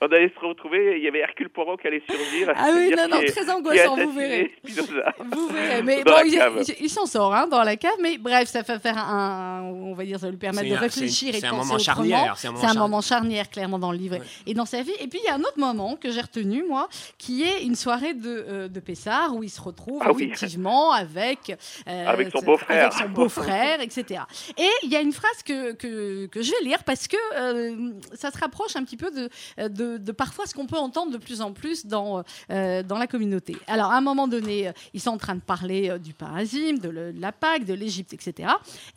[0.00, 0.96] On allait se retrouver.
[0.98, 2.52] Il y avait Hercule Poirot qui allait surgir.
[2.56, 3.71] Ah oui, non, non, très qui
[4.04, 4.52] vous verrez.
[4.64, 5.14] Spinoza.
[5.32, 5.82] Vous verrez.
[5.82, 6.52] Mais Dans bon, la il, cave.
[6.68, 7.92] il- il s'en sort hein, dans la cave.
[8.00, 10.78] Mais bref, ça va faire un, on va dire, ça va lui permettre de un-
[10.78, 11.94] réfléchir c'est- et de c'est un penser moment autrement.
[11.96, 12.82] charnière, c'est un moment un charnière.
[12.82, 14.16] moment charnière, clairement, dans le livre
[14.46, 14.92] et dans sa vie.
[15.00, 17.74] Et puis, il y a un autre moment que j'ai retenu, moi, qui est une
[17.74, 20.24] soirée de, euh, de Pessard où il se retrouve Ah oui.
[20.24, 21.56] effectivement avec,
[21.88, 22.82] euh, Avec son beau-frère.
[22.86, 24.20] avec son beau-frère, etc.
[24.58, 27.90] Et il y a une phrase que, que, que je vais lire parce que euh,
[28.14, 29.28] ça se rapproche un petit peu de,
[29.68, 33.06] de, de parfois ce qu'on peut entendre de plus en plus dans, euh, dans la
[33.06, 33.56] communauté.
[33.66, 36.78] Alors, à un moment donné, euh, ils sont en train de parler euh, du parasime,
[36.78, 38.48] de, la Pâque, de l'Égypte, etc.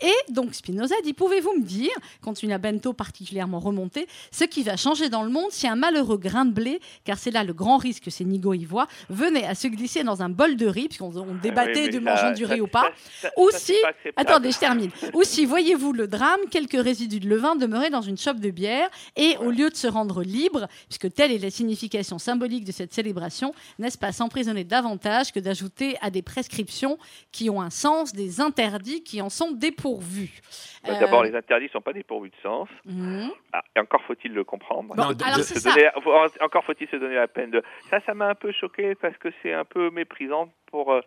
[0.01, 1.91] Et donc Spinoza dit Pouvez-vous me dire,
[2.22, 6.18] continue à Bento particulièrement remonté, ce qui va changer dans le monde si un malheureux
[6.18, 9.45] grain de blé, car c'est là le grand risque que ces nigauds y voient, venait
[9.45, 12.45] à se glisser dans un bol de riz, puisqu'on on débattait Oui, de mangeant du
[12.45, 12.91] riz ou pas.
[13.22, 14.09] ça- ça- Ou ça, c'est si-.
[14.16, 14.91] Attendez, je termine.
[15.13, 18.89] Ou si, voyez-vous le drame, quelques résidus de levain demeuraient dans une chope de bière,
[19.16, 22.93] et au lieu de se rendre libre, puisque telle est la signification symbolique de cette
[22.93, 26.97] célébration, n'est-ce pas s'emprisonner davantage que d'ajouter à des prescriptions
[27.32, 30.41] qui ont un sens des interdits qui en sont dépourvus
[30.84, 32.70] Bah, Euh, D'abord, les interdits ne sont pas dépourvus de sens.
[32.86, 33.30] mhm.
[33.53, 34.95] Ah, et encore faut-il le comprendre.
[34.95, 35.74] Bon, Non, de- alors de- c'est Se ça.
[35.74, 37.64] donner- faut- encore faut-il se donner la peine de.
[37.89, 41.01] Ça, ça m'a un peu choqué parce que c'est un peu méprisant pour, euh,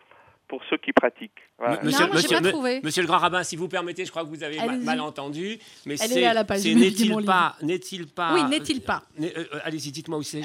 [0.48, 1.30] pour ceux qui pratiquent.
[1.58, 1.80] Voilà.
[1.82, 2.80] Monsieur, non, monsieur- trouvé.
[2.84, 5.58] monsieur le grand rabbin, si vous permettez, je crois que vous avez ma- mal entendu,
[5.86, 9.90] mais Elle est c'est n'est-il pas, n'est-il pas, Oui, n'est-il pas n'est- euh, euh, Allez-y,
[9.90, 10.40] dites-moi où c'est.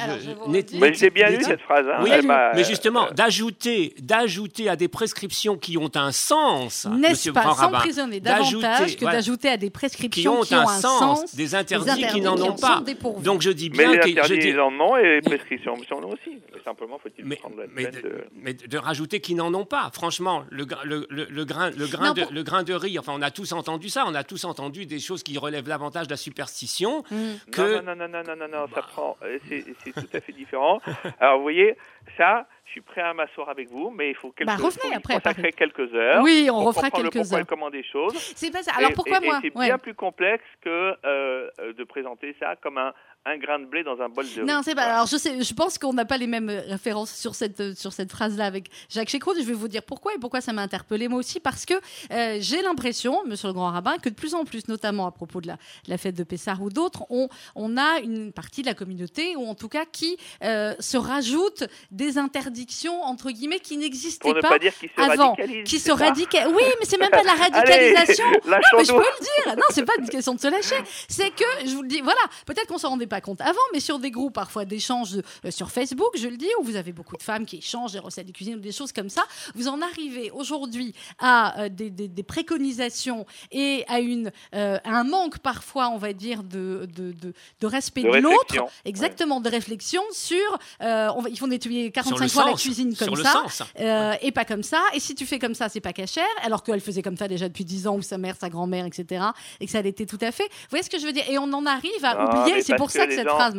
[0.80, 1.86] Mais j'ai bien lu cette phrase.
[1.88, 2.00] hein.
[2.04, 2.10] Oui,
[2.56, 7.34] mais justement, euh, d'ajouter, d'ajouter à des prescriptions qui ont un sens, N'est-ce monsieur le
[7.36, 11.36] pas grand rabbin, s'emprisonner d'ajouter- davantage que d'ajouter à des qui prescriptions ont un sens,
[11.36, 12.82] des interdits, qui n'en qui ont pas.
[13.24, 16.04] Donc je dis Mais bien les que je interdits, en ont et les prescriptions en
[16.04, 16.40] ont aussi.
[16.54, 18.24] Mais simplement, faut-il prendre la mais peine de, de.
[18.42, 19.92] mais de rajouter qu'ils n'en ont pas.
[19.94, 22.74] Franchement, le, gra- le, le, le grain, le, grain Non, de, pour- le grain de
[22.74, 25.66] riz, enfin, on a tous entendu ça, on a tous entendu des choses qui relèvent
[25.68, 27.04] davantage de la superstition.
[27.12, 27.16] Mm.
[27.52, 29.18] que- Non, non, non, non, non, non, non, ça prend.
[29.24, 30.80] euh, C'est tout à fait différent.
[31.20, 31.78] Alors, vous voyez,
[32.18, 34.98] ça, je suis prêt à m'asseoir avec vous, mais il faut quelques, Bah, revenez faut
[34.98, 36.24] après, consacrer quelques heures.
[36.24, 37.40] Oui, on pour refera comprendre le quelques pourquoi et heures.
[37.42, 38.14] le comment des choses.
[38.36, 38.72] C'est pas ça.
[38.76, 39.40] Alors Et- pourquoi et- moi?
[39.44, 39.66] C'est Ouais.
[39.68, 42.94] bien plus complexe que euh, de présenter ça comme un,
[43.26, 44.46] un grain de blé dans un bol de riz.
[44.46, 44.84] Non, c'est pas.
[44.84, 47.74] Alors, je sais, je pense qu'on n'a pas les mêmes euh, références sur cette euh,
[47.74, 49.34] sur cette phrase-là avec Jacques Chécrout.
[49.38, 51.74] Je vais vous dire pourquoi et pourquoi ça m'a interpellé moi aussi parce que
[52.12, 55.40] euh, j'ai l'impression, Monsieur le Grand Rabbin, que de plus en plus, notamment à propos
[55.40, 55.58] de la,
[55.88, 59.48] la fête de Pessard ou d'autres, on on a une partie de la communauté ou
[59.48, 64.50] en tout cas qui euh, se rajoute des interdictions entre guillemets qui n'existaient pas.
[64.50, 66.44] pas dire qu'il se avant, qui se ça radicalise.
[66.54, 68.26] Oui, mais c'est même pas de la Allez, radicalisation.
[68.46, 69.56] Non, mais je peux le dire.
[69.56, 70.76] Non, c'est pas une question de se lâcher.
[71.08, 73.80] C'est que, je vous le dis, voilà, peut-être qu'on s'en rendait pas compte avant, mais
[73.80, 77.18] sur des groupes parfois d'échanges euh, sur Facebook, je le dis, où vous avez beaucoup
[77.18, 79.24] de femmes qui échangent des recettes de cuisine ou des choses comme ça,
[79.56, 84.90] vous en arrivez aujourd'hui à euh, des, des- des préconisations et à une, euh, à
[84.92, 88.56] un manque parfois, on va dire, de, de, de, de respect De de, l'autre.
[88.86, 90.38] Exactement, de réflexion sur,
[90.82, 93.24] euh, on va, il faut nettoyer Sur 45 le fois la cuisine sur comme le
[93.24, 93.32] ça.
[93.34, 93.64] sens.
[93.80, 94.82] Euh, et pas comme ça.
[94.94, 96.24] Et si tu fais comme ça, c'est pas cachère.
[96.44, 99.24] Alors qu'elle faisait comme ça déjà depuis 10 ans, ou sa mère, sa grand-mère, etc.
[99.60, 100.44] Et que ça l'était tout à fait.
[100.44, 101.24] Vous voyez ce que je veux dire?
[101.30, 103.56] Et on en arrive à Non, oublier, c'est pour ça que cette gens- phrase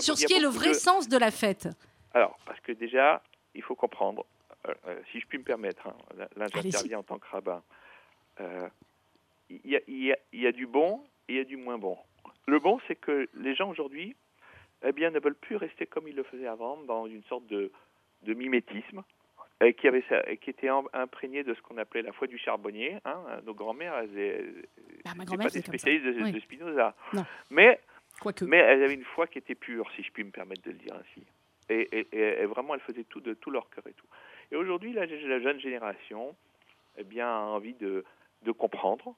[0.00, 1.68] sur ce qui est le vrai de- sens de la fête.
[2.14, 3.22] Alors, parce que déjà,
[3.54, 4.24] il faut comprendre,
[4.68, 5.94] euh, euh, si je puis me permettre, hein,
[6.36, 7.62] là, j'interviens en tant que rabbin,
[8.40, 8.68] euh,
[9.48, 11.44] il y, a, il y a- il y a du bon et il y a
[11.44, 11.96] du moins bon.
[12.46, 14.16] Le bon, c'est que les gens aujourd'hui
[14.82, 17.70] eh bien, ne veulent plus rester comme ils le faisaient avant, dans une sorte de,
[18.22, 19.02] de mimétisme,
[19.62, 20.02] et qui, avait,
[20.40, 22.96] qui était imprégné de ce qu'on appelait la foi du charbonnier.
[23.04, 23.18] hein.
[23.44, 24.66] Nos grand-mères, elles elles-
[25.04, 26.32] Bah, ma grand-mère, pas des spécialistes de, Oui.
[26.32, 26.94] de Spinoza.
[27.12, 27.26] Non.
[27.50, 27.78] Mais
[28.20, 28.44] Quoique.
[28.44, 30.76] mais elles avaient une foi qui était pure, si je puis me permettre de le
[30.78, 31.24] dire ainsi.
[31.68, 34.06] Et, et- et- et vraiment, elles faisaient tout de tout leur cœur et tout.
[34.52, 36.34] Et aujourd'hui, la, la jeune génération
[36.98, 38.04] eh bien, a envie de,
[38.42, 39.14] de comprendre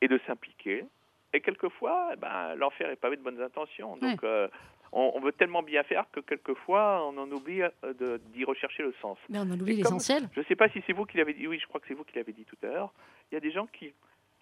[0.00, 0.84] et de s'impliquer.
[1.32, 3.96] Et quelquefois, eh ben, l'enfer est pavé de bonnes intentions.
[3.96, 4.48] Donc, euh,
[4.92, 8.94] on, on veut tellement bien faire que quelquefois, on en oublie euh, d'y rechercher le
[9.00, 9.18] sens.
[9.30, 10.28] Mais on en oublie l'essentiel.
[10.34, 11.46] Je ne sais pas si c'est vous qui l'avez dit.
[11.48, 12.92] Oui, je crois que c'est vous qui l'avez dit tout à l'heure.
[13.30, 13.92] Il y a des gens qui,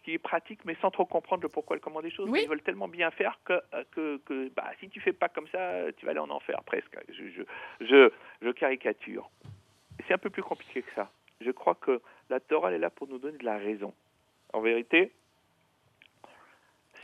[0.03, 2.29] qui pratiquent, mais sans trop comprendre le pourquoi et le comment des choses.
[2.29, 2.41] Oui.
[2.43, 5.49] Ils veulent tellement bien faire que, euh, que, que bah, si tu fais pas comme
[5.49, 6.97] ça, tu vas aller en enfer presque.
[7.09, 7.43] Je, je,
[7.81, 8.11] je,
[8.43, 9.31] je caricature.
[10.07, 11.11] C'est un peu plus compliqué que ça.
[11.41, 13.95] Je crois que la Torah est là pour nous donner de la raison.
[14.53, 15.13] En vérité,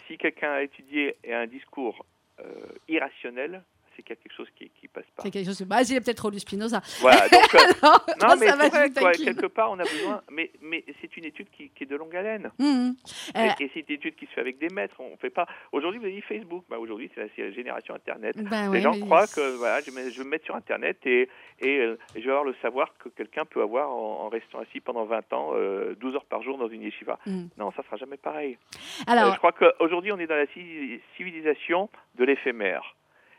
[0.06, 2.04] si quelqu'un a étudié et a un discours
[2.40, 2.44] euh,
[2.88, 3.62] irrationnel,
[3.96, 5.22] c'est qu'il y a quelque chose qui, qui passe pas.
[5.22, 5.62] C'est quelque chose.
[5.62, 6.80] Bah, il a peut-être trop lu Spinoza.
[7.00, 9.24] Voilà, donc, euh, Alors, non, ça mais va, vrai, quoi, taquine.
[9.24, 12.14] quelque part, on a besoin, mais, mais c'est une étude qui, qui est de longue
[12.14, 12.50] haleine.
[12.58, 12.94] Hum,
[13.34, 14.96] Et, Euh, et c'est une étude qui se fait avec des maîtres.
[15.00, 15.46] On fait pas.
[15.72, 16.64] Aujourd'hui, vous avez dit Facebook.
[16.68, 18.36] Bah, aujourd'hui, c'est la, génération Internet.
[18.36, 20.54] ben Les ouais, gens mais- croient que voilà, je, vais- je vais me mettre sur
[20.56, 21.28] Internet et,
[21.60, 24.80] et, euh, je vais avoir le savoir que quelqu'un peut avoir en, en restant assis
[24.80, 27.18] pendant 20 ans, euh, 12 heures par jour dans une yeshiva.
[27.26, 27.48] Hum.
[27.56, 28.58] Non, ça sera jamais pareil.
[29.06, 32.94] Alors, je crois qu'aujourd'hui, on est dans la ci- civilisation de l'éphémère.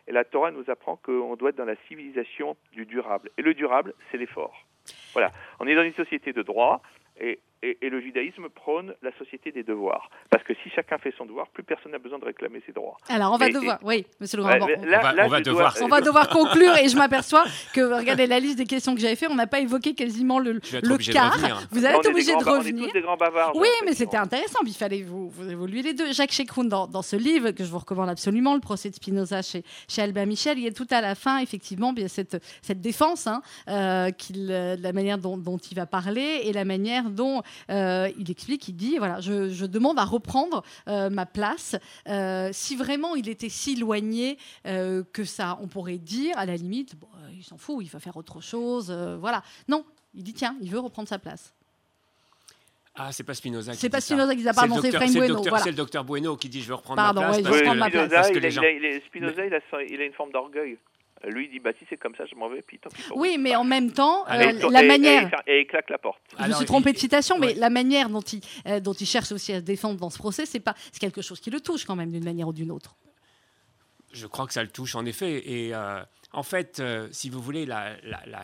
[0.07, 3.29] Et la Torah nous apprend qu'on doit être dans la civilisation du durable.
[3.37, 4.65] Et le durable, c'est l'effort.
[5.13, 5.31] Voilà.
[5.59, 6.81] On est dans une société de droit
[7.19, 10.09] et, et, et le judaïsme prône la société des devoirs.
[10.29, 12.97] Parce que si chacun fait son devoir, plus personne n'a besoin de réclamer ses droits.
[13.09, 13.79] alors, on va devoir.
[13.83, 14.55] Oui, monsieur le grand.
[14.55, 16.95] là- On va- là, on va je dois- devoir- On va devoir conclure et je
[16.97, 17.43] m'aperçois
[17.73, 20.53] que, regardez la liste des questions que j'avais fait, on n'a pas évoqué quasiment le,
[20.53, 21.37] le quart.
[21.71, 22.85] Vous allez On être obligé de On est revenir.
[22.87, 23.55] tous des grands bavards.
[23.55, 24.59] Oui, mais c'était intéressant.
[24.65, 26.11] Il fallait vous, vous évoluer les deux.
[26.13, 29.41] Jacques Chekroun, dans, dans ce livre que je vous recommande absolument, le procès de Spinoza
[29.41, 32.81] chez, chez Albin Michel, il y a tout à la fin, effectivement, bien cette, cette
[32.81, 37.41] défense, hein, euh, euh, la manière dont, dont il va parler et la manière dont
[37.69, 41.75] euh, il explique, il dit, voilà, je, je demande à reprendre euh, ma place.
[42.07, 46.55] Euh, si vraiment il était si éloigné euh, que ça, on pourrait dire, à la
[46.55, 49.43] limite, bon, il s'en fout, il va faire autre chose, euh, voilà.
[49.67, 49.85] Non,
[50.15, 51.53] il dit, tiens, il veut reprendre sa place.
[52.99, 54.05] Ah, c'est pas Spinoza qui C'est dit pas ça.
[54.07, 55.59] Spinoza qui dit ça, C'est pardon, le c'est le Bueno, voilà.
[55.59, 57.37] C'est le docteur Bueno qui dit je veux reprendre Pardon, ma place.
[57.37, 58.09] ouais, parce que- Spinoza, place.
[58.11, 60.13] parce que il, les a- gens- il a- il a- Spinoza, a, il a une
[60.13, 60.77] forme d'orgueil.
[61.27, 63.01] Lui, il dit bah si c'est comme ça, je m'en vais, puis tant pis.
[63.03, 63.41] pour Oui, vous.
[63.41, 65.29] mais en même temps, Ah, euh, Et- la et- manière.
[65.45, 66.21] Et, et il claque la porte.
[66.39, 67.53] Je me suis trompée il- de citation, mais ouais.
[67.55, 70.45] la manière dont il, euh, dont il cherche aussi à se défendre dans ce procès,
[70.45, 72.95] c'est pas, c'est quelque chose qui le touche quand même d'une manière ou d'une autre.
[74.13, 75.43] Je crois que ça le touche en effet.
[75.49, 76.01] Et euh,
[76.37, 78.41] en fait, euh, si vous voulez, la, la, la,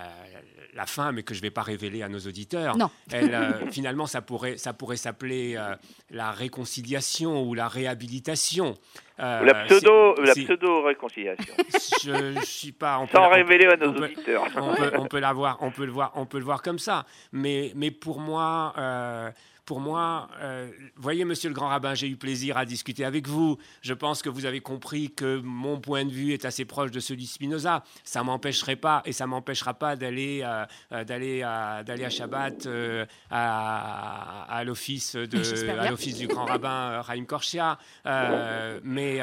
[0.73, 2.89] la fin, mais que je ne vais pas révéler à nos auditeurs, Non.
[3.11, 5.75] elle, euh, finalement, ça pourrait, ça pourrait s'appeler euh,
[6.09, 8.73] la réconciliation ou la réhabilitation.
[9.19, 11.53] Euh, la pseudo, la pseudo réconciliation,
[12.03, 12.97] Je ne suis pas.
[12.97, 14.43] on peut sans la- révéler à nos on peut- auditeurs.
[14.55, 16.79] on peut, on peut la voir, on peut le voir, on peut le voir comme
[16.79, 17.05] ça.
[17.31, 19.29] Mais, mais pour moi, euh,
[19.65, 23.57] pour moi, euh, voyez, Monsieur le Grand Rabbin, j'ai eu plaisir à discuter avec vous.
[23.81, 26.99] Je pense que vous avez compris que mon point de vue est assez proche de
[26.99, 27.83] celui de Spinoza.
[28.03, 32.65] Ça m'empêcherait pas, et ça m'empêchera pas d'aller, euh, euh, d'aller à, d'aller à Shabbat
[32.65, 37.77] euh, à, à l'office de, à l'office du Grand Rabbin Chaim Korchia.
[38.83, 39.19] Mais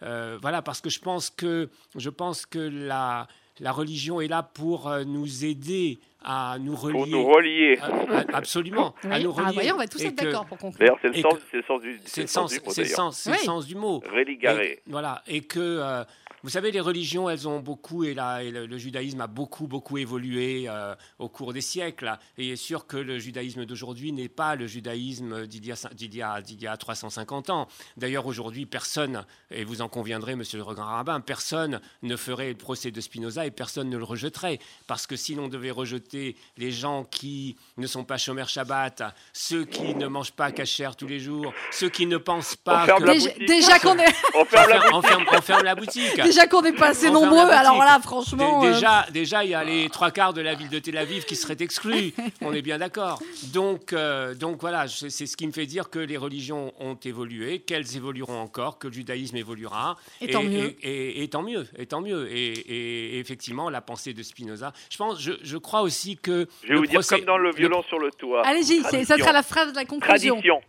[0.00, 3.26] voilà, parce que je pense que, je pense que la,
[3.60, 6.92] la religion est là pour euh, nous aider à nous relier.
[6.92, 7.78] Pour nous relier.
[7.80, 8.94] À- à- absolument.
[9.02, 9.24] À Oui.
[9.24, 9.46] nous relier.
[9.48, 10.78] Ah, voyez, on va tous Et être d'accord pour conclure.
[10.78, 11.14] D'ailleurs, c'est le,
[11.58, 14.02] le sens du, C'est le le sens sens, du mot, c'est le sens, du mot.
[14.14, 14.80] Religaré.
[14.86, 16.04] Voilà, et que euh,
[16.42, 20.64] vous savez, les religions, elles ont beaucoup, et, le, le judaïsme a beaucoup, beaucoup évolué
[20.68, 22.18] euh, au cours des siècles.
[22.36, 25.70] Et il est sûr que le judaïsme d'aujourd'hui n'est pas le judaïsme d'il y,
[26.00, 27.68] y y a 350 ans.
[27.96, 32.56] D'ailleurs, aujourd'hui, personne, et vous en conviendrez, monsieur le grand rabbin, personne ne ferait le
[32.56, 34.58] procès de Spinoza et personne ne le rejetterait.
[34.86, 39.64] Parce que si l'on devait rejeter les gens qui ne sont pas chômeurs Shabbat, ceux
[39.64, 43.02] qui ne mangent pas cachère tous les jours, ceux qui ne pensent pas On ferme
[43.04, 43.06] que...
[43.06, 46.16] la Déjà, qu'on est, On On ferme la ferme, on ferme- on ferme la boutique.
[46.32, 48.64] Déjà qu'on n'est pas assez nombreux, alors là, Dé- franchement.
[48.64, 51.24] euh, Déjà, déjà, il y a les trois quarts de la ville de Tel Aviv
[51.24, 52.12] qui seraient exclus.
[52.40, 53.22] On est bien d'accord.
[53.52, 57.60] Donc, euh, donc voilà, c'est ce qui me fait dire que les religions ont évolué,
[57.60, 59.96] qu'elles évolueront encore, que le judaïsme évoluera.
[60.20, 60.74] Et tant mieux.
[60.82, 61.66] Et, et- et tant mieux.
[61.78, 62.28] Et tant mieux.
[62.30, 64.72] Et, effectivement, la pensée de Spinoza.
[64.90, 67.82] Je pense, je, je crois aussi que Je vais vous dire comme dans le violon
[67.88, 68.42] sur le toit.
[68.46, 70.34] Allez-y, c'est- ça sera la phrase de la conclusion.
[70.36, 70.60] Tradition.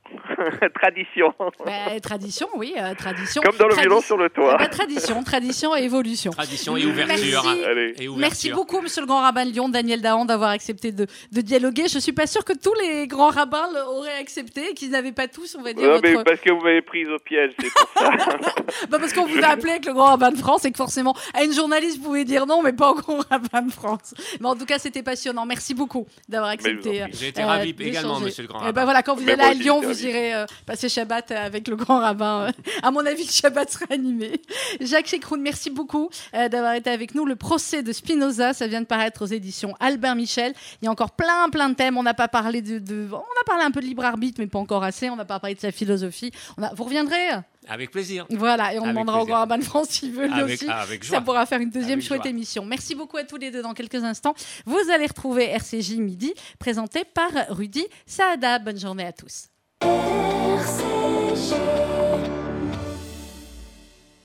[0.82, 1.34] tradition.
[1.66, 3.41] Bah, tradition, oui, euh, tradition.
[3.41, 4.58] Comme dans le Tradi- violon sur le toit.
[4.58, 6.32] Bah, tradition, tradition et évolution.
[6.32, 7.44] tradition et ouverture.
[7.44, 7.64] Merci.
[7.66, 7.94] Allez.
[8.00, 8.18] Et ouverture.
[8.18, 11.88] Merci beaucoup, monsieur le grand rabbin de Lyon, Daniel Dahan, d'avoir accepté de, de dialoguer.
[11.88, 15.28] Je suis pas sûre que tous les grands rabbins l'auraient accepté et qu'ils n'avaient pas
[15.28, 17.89] tous, on va dire, Non, mais parce que vous m'avez prise au piège, c'est pour
[17.98, 18.12] ça.
[18.89, 21.16] Bah, parce qu'on vous a appelé avec le grand rabbin de France et que forcément,
[21.34, 24.14] à une journaliste, vous pouvez dire non, mais pas au grand rabbin de France.
[24.39, 25.46] Mais en tout cas, c'était passionnant.
[25.46, 27.06] Merci beaucoup d'avoir accepté.
[27.12, 28.74] J'ai été euh, ravi également, monsieur le grand Et rabbin.
[28.82, 30.08] ben voilà, quand vous Mais allez moi à Lyon, vous ravi.
[30.34, 32.51] Euh, passer Shabbat avec le grand rabbin.
[32.81, 34.41] à mon avis, le Shabbat sera animé.
[34.81, 37.25] Jacques Chekroun, merci beaucoup euh, d'avoir été avec nous.
[37.25, 40.53] Le procès de Spinoza, ça vient de paraître aux éditions Albert Michel.
[40.81, 41.97] Il y a encore plein, plein de thèmes.
[41.97, 44.47] On n'a pas parlé de, de- on a parlé un peu de libre arbitre, mais
[44.47, 45.09] pas encore assez.
[45.09, 46.31] On n'a pas parlé de sa philosophie.
[46.57, 47.29] On a, vous reviendrez
[47.67, 48.25] Avec plaisir.
[48.29, 49.34] Voilà, et on Avec demandera au plaisir.
[49.36, 50.69] grand rabbin de France s'il veut lui Avec, aussi.
[50.69, 52.29] avec Ça pourra faire une deuxième chouette joie.
[52.29, 52.65] émission.
[52.65, 54.34] Merci beaucoup à tous les deux dans quelques instants.
[54.65, 58.59] Vous allez retrouver RCJ Midi, présenté par Rudy Saada.
[58.59, 59.53] Bonne journée à tous.
[59.84, 61.49] RCG